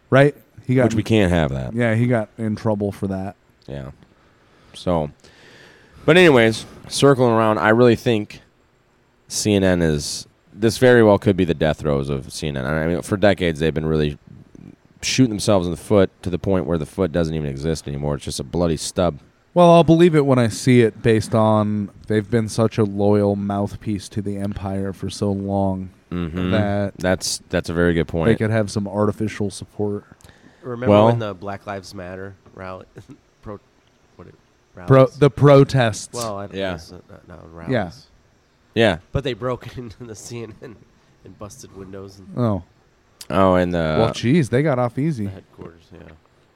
[0.09, 0.37] right?
[0.67, 3.35] He got which we can't have that Yeah, he got in trouble for that.
[3.69, 3.91] Yeah.
[4.75, 5.11] So,
[6.05, 8.41] but anyways, circling around, I really think
[9.29, 12.65] CNN is this very well could be the death throes of CNN.
[12.65, 14.19] I mean, for decades they've been really
[15.03, 18.17] shooting themselves in the foot to the point where the foot doesn't even exist anymore.
[18.17, 19.19] It's just a bloody stub.
[19.55, 23.37] Well, I'll believe it when I see it based on they've been such a loyal
[23.37, 26.51] mouthpiece to the empire for so long Mhm.
[26.53, 28.29] that That's that's a very good point.
[28.29, 30.05] they could have some artificial support.
[30.63, 33.17] Remember Well- when the Black Lives Matter rally, pro, what it,
[34.79, 34.89] rallies?
[34.89, 36.13] Pro, the protests.
[36.15, 36.69] well, I don't Yeah.
[36.71, 37.73] know, it's not, not rallies.
[37.73, 37.91] Yeah.
[38.75, 38.99] Yeah.
[39.13, 40.77] But they broke into the CNN
[41.25, 42.63] and busted windows and oh,
[43.31, 45.25] Oh, and the well, geez, they got off easy.
[45.27, 45.83] the headquarters.
[45.93, 46.01] Yeah.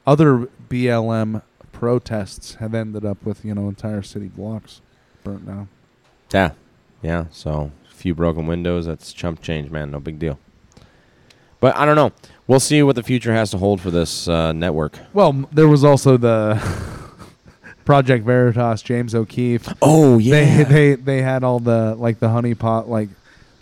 [0.07, 1.43] Other BLM
[1.73, 4.81] protests have ended up with you know entire city blocks
[5.25, 5.69] burnt down.
[6.33, 6.53] yeah,
[7.03, 7.25] yeah.
[7.31, 8.87] So a few broken windows.
[8.87, 9.91] That's chump change, man.
[9.91, 10.39] No big deal.
[11.61, 12.13] But I don't know.
[12.49, 14.99] We'll see what the future has to hold for this uh, network.
[15.13, 16.57] Well, m- there was also the
[17.85, 19.69] Project Veritas, James O'Keefe.
[19.83, 20.63] Oh yeah.
[20.63, 23.09] They they they had all the like the honeypot like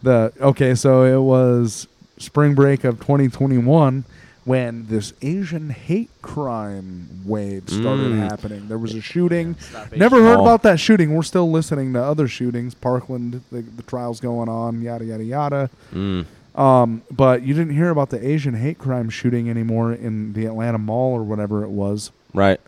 [0.03, 1.87] the okay, so it was
[2.19, 4.05] spring break of 2021
[4.45, 8.19] when this Asian hate crime wave started Mm.
[8.31, 8.69] happening.
[8.69, 9.57] There was a shooting.
[9.61, 10.43] Stop Never heard Oh.
[10.43, 11.15] about that shooting.
[11.15, 12.75] We're still listening to other shootings.
[12.75, 14.81] Parkland, the, the trials going on.
[14.83, 15.71] Yada yada yada.
[15.95, 16.25] Mm.
[16.57, 20.79] Um, but you didn't hear about the Asian hate crime shooting anymore in the Atlanta
[20.79, 22.11] Mall or whatever it was.
[22.35, 22.61] Right.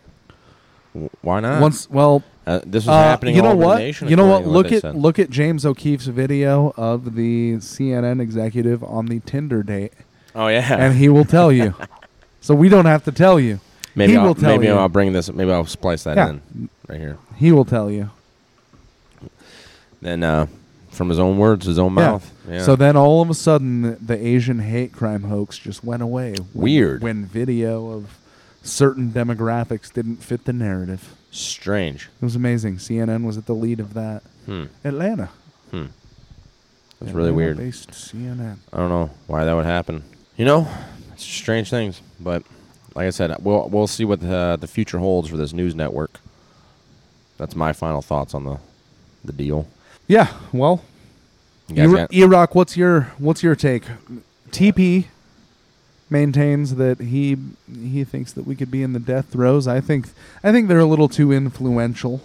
[1.21, 1.61] Why not?
[1.61, 3.77] Once, well, Uh, this is uh, happening You know what?
[3.77, 4.07] the nation.
[4.09, 4.45] you know what?
[4.45, 4.95] Look they at said.
[4.95, 9.93] look at James O'Keefe's video of the CNN executive on the Tinder date.
[10.35, 10.75] Oh, yeah.
[10.75, 11.73] and he will tell you.
[12.41, 13.59] so we don't have to tell you.
[13.95, 14.73] Maybe he I'll, will tell maybe you.
[14.73, 15.31] I'll bring this.
[15.31, 16.29] Maybe I'll splice that Yeah.
[16.29, 17.17] in right here.
[17.37, 18.09] He will tell you.
[20.01, 20.47] Then uh,
[20.89, 22.01] from his own words, his own Yeah.
[22.01, 22.31] mouth.
[22.49, 22.63] Yeah.
[22.63, 26.31] So then all of a sudden, the, the Asian hate crime hoax just went away.
[26.53, 27.01] when- Weird.
[27.01, 28.17] When video of
[28.63, 31.13] certain demographics didn't fit the narrative.
[31.31, 32.09] Strange.
[32.21, 32.77] It was amazing.
[32.77, 34.23] CNN was at the lead of that.
[34.45, 34.65] Hmm.
[34.83, 35.29] Atlanta.
[35.71, 35.85] Hmm.
[36.99, 37.57] That's really weird.
[37.57, 38.57] Atlanta-based CNN.
[38.71, 40.03] I don't know why that would happen.
[40.37, 40.67] You know,
[41.11, 42.01] it's strange things.
[42.19, 42.43] But
[42.95, 46.19] like I said, we'll we'll see what the the future holds for this news network.
[47.37, 48.59] That's my final thoughts on the
[49.23, 49.67] the deal.
[50.07, 50.27] Yeah.
[50.51, 50.83] Well,
[51.69, 52.55] E-Rock.
[52.55, 53.83] What's your what's your take?
[54.51, 55.05] TP
[56.13, 57.37] maintains that he
[57.67, 59.67] he thinks that we could be in the death throes.
[59.67, 60.07] I think
[60.43, 62.21] I think they're a little too influential.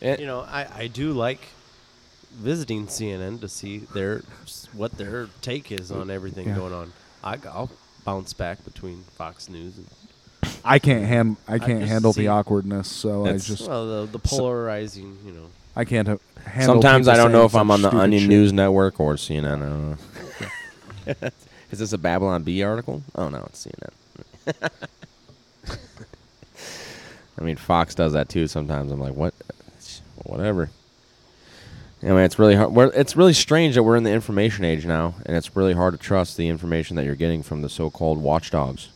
[0.00, 0.16] Eh.
[0.20, 1.40] you know, I, I do like
[2.32, 4.22] visiting CNN to see their
[4.72, 6.54] what their take is on everything Yeah.
[6.56, 6.92] going on.
[7.24, 7.70] I, I'll
[8.04, 9.86] bounce back between Fox News and
[10.64, 14.18] I can't hand I can't just handle the awkwardness, so I just well the, the
[14.18, 15.46] polarizing, you know.
[15.76, 16.74] I can't ha- handle.
[16.74, 18.28] Sometimes I don't know if I'm on the Onion shit.
[18.28, 19.44] News Network or CNN.
[19.56, 21.30] I don't know.
[21.74, 23.02] Is this a Babylon Bee article?
[23.16, 23.90] Oh no, it's CNN.
[27.36, 28.46] I mean, Fox does that too.
[28.46, 29.34] Sometimes I'm like, what?
[30.22, 30.70] Whatever.
[32.00, 32.92] Mean, it's really hard.
[32.94, 35.98] It's really strange that we're in the information age now, and it's really hard to
[35.98, 38.90] trust the information that you're getting from the so-called watchdogs.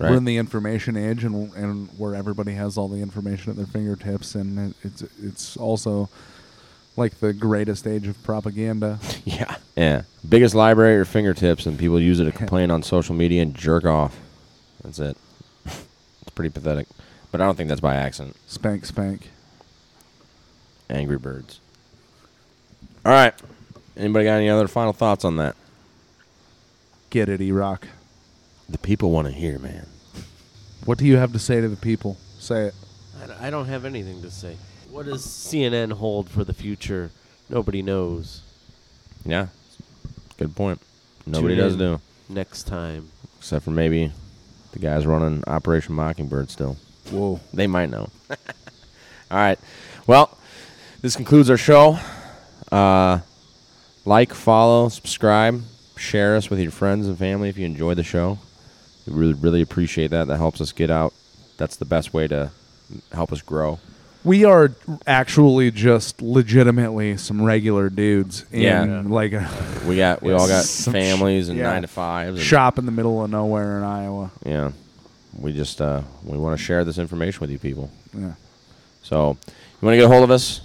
[0.00, 0.10] Right?
[0.10, 3.66] We're in the information age, and and where everybody has all the information at their
[3.66, 6.08] fingertips, and it, it's it's also
[6.96, 8.98] like the greatest age of propaganda.
[9.24, 9.56] yeah.
[9.76, 10.02] Yeah.
[10.28, 13.54] Biggest library at your fingertips, and people use it to complain on social media and
[13.54, 14.18] jerk off.
[14.82, 15.16] That's it.
[15.64, 16.86] it's pretty pathetic.
[17.30, 18.36] But I don't think that's by accident.
[18.46, 19.30] Spank, spank.
[20.88, 21.60] Angry Birds.
[23.04, 23.34] All right.
[23.96, 25.56] Anybody got any other final thoughts on that?
[27.10, 27.86] Get it, E-Rock.
[28.68, 29.86] The people want to hear, man.
[30.84, 32.16] What do you have to say to the people?
[32.38, 32.74] Say it.
[33.40, 34.56] I don't have anything to say.
[34.96, 37.10] What does CNN hold for the future?
[37.50, 38.40] Nobody knows.
[39.26, 39.48] Yeah.
[40.38, 40.80] Good point.
[41.26, 42.00] Nobody Tune does in do.
[42.30, 43.10] Next time.
[43.36, 44.10] Except for maybe
[44.72, 46.78] the guys running Operation Mockingbird still.
[47.10, 47.40] Whoa.
[47.52, 48.08] They might know.
[48.30, 48.36] All
[49.36, 49.58] right.
[50.06, 50.34] Well,
[51.02, 51.98] this concludes our show.
[52.72, 53.18] Uh,
[54.06, 55.62] like, follow, subscribe,
[55.98, 58.38] share us with your friends and family if you enjoy the show.
[59.06, 60.26] We really, really appreciate that.
[60.28, 61.12] That helps us get out.
[61.58, 62.50] That's the best way to
[63.12, 63.78] help us grow.
[64.26, 64.72] We are
[65.06, 69.02] actually just legitimately some regular dudes in Yeah.
[69.06, 69.48] like a
[69.86, 71.70] We got, we all got families and yeah.
[71.70, 72.38] nine to fives.
[72.38, 74.32] And Shop in the middle of nowhere in Iowa.
[74.44, 74.72] Yeah.
[75.38, 77.90] We just uh, we want to share this information with you people.
[78.12, 78.32] Yeah.
[79.02, 80.60] So, you want to get a hold of us?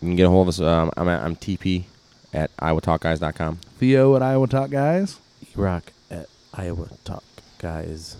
[0.00, 0.60] You can get a hold of us.
[0.60, 1.84] Um, I'm at, I'm TP
[2.32, 3.56] at IowaTalkGuys.com.
[3.78, 5.18] Theo at Iowa Talk Guys.
[5.56, 7.24] Rock at Iowa Talk
[7.58, 8.16] Guys.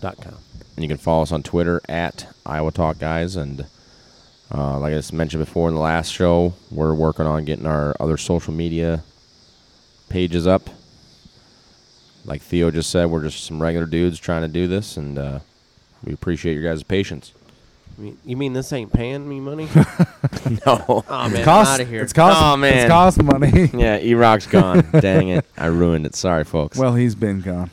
[0.00, 0.36] Dot com.
[0.76, 3.34] And you can follow us on Twitter at Iowa Talk Guys.
[3.36, 3.66] And
[4.54, 7.96] uh, like I just mentioned before in the last show, we're working on getting our
[7.98, 9.02] other social media
[10.08, 10.68] pages up.
[12.24, 15.38] Like Theo just said, we're just some regular dudes trying to do this, and uh,
[16.04, 17.32] we appreciate your guys' patience.
[17.96, 19.68] You mean, you mean this ain't paying me money?
[20.66, 21.04] no.
[21.08, 22.02] Oh, man, cost- I'm out of here.
[22.02, 22.78] it's cost- oh, man.
[22.78, 23.70] it's cost money.
[23.72, 24.86] yeah, E Rock's gone.
[25.00, 25.46] Dang it.
[25.56, 26.14] I ruined it.
[26.16, 26.76] Sorry, folks.
[26.76, 27.70] Well, he's been gone.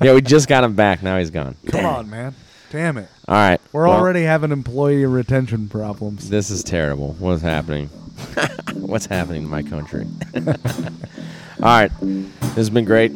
[0.00, 1.02] Yeah, we just got him back.
[1.02, 1.56] Now he's gone.
[1.66, 2.34] Come on, man.
[2.70, 3.08] Damn it.
[3.28, 3.60] All right.
[3.72, 6.28] We're well, already having employee retention problems.
[6.28, 7.14] This is terrible.
[7.14, 7.86] What's happening?
[8.74, 10.06] What's happening in my country?
[10.36, 11.90] All right.
[12.00, 13.12] This has been great.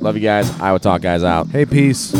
[0.00, 0.50] Love you guys.
[0.60, 1.48] Iowa Talk guys out.
[1.48, 2.12] Hey, peace.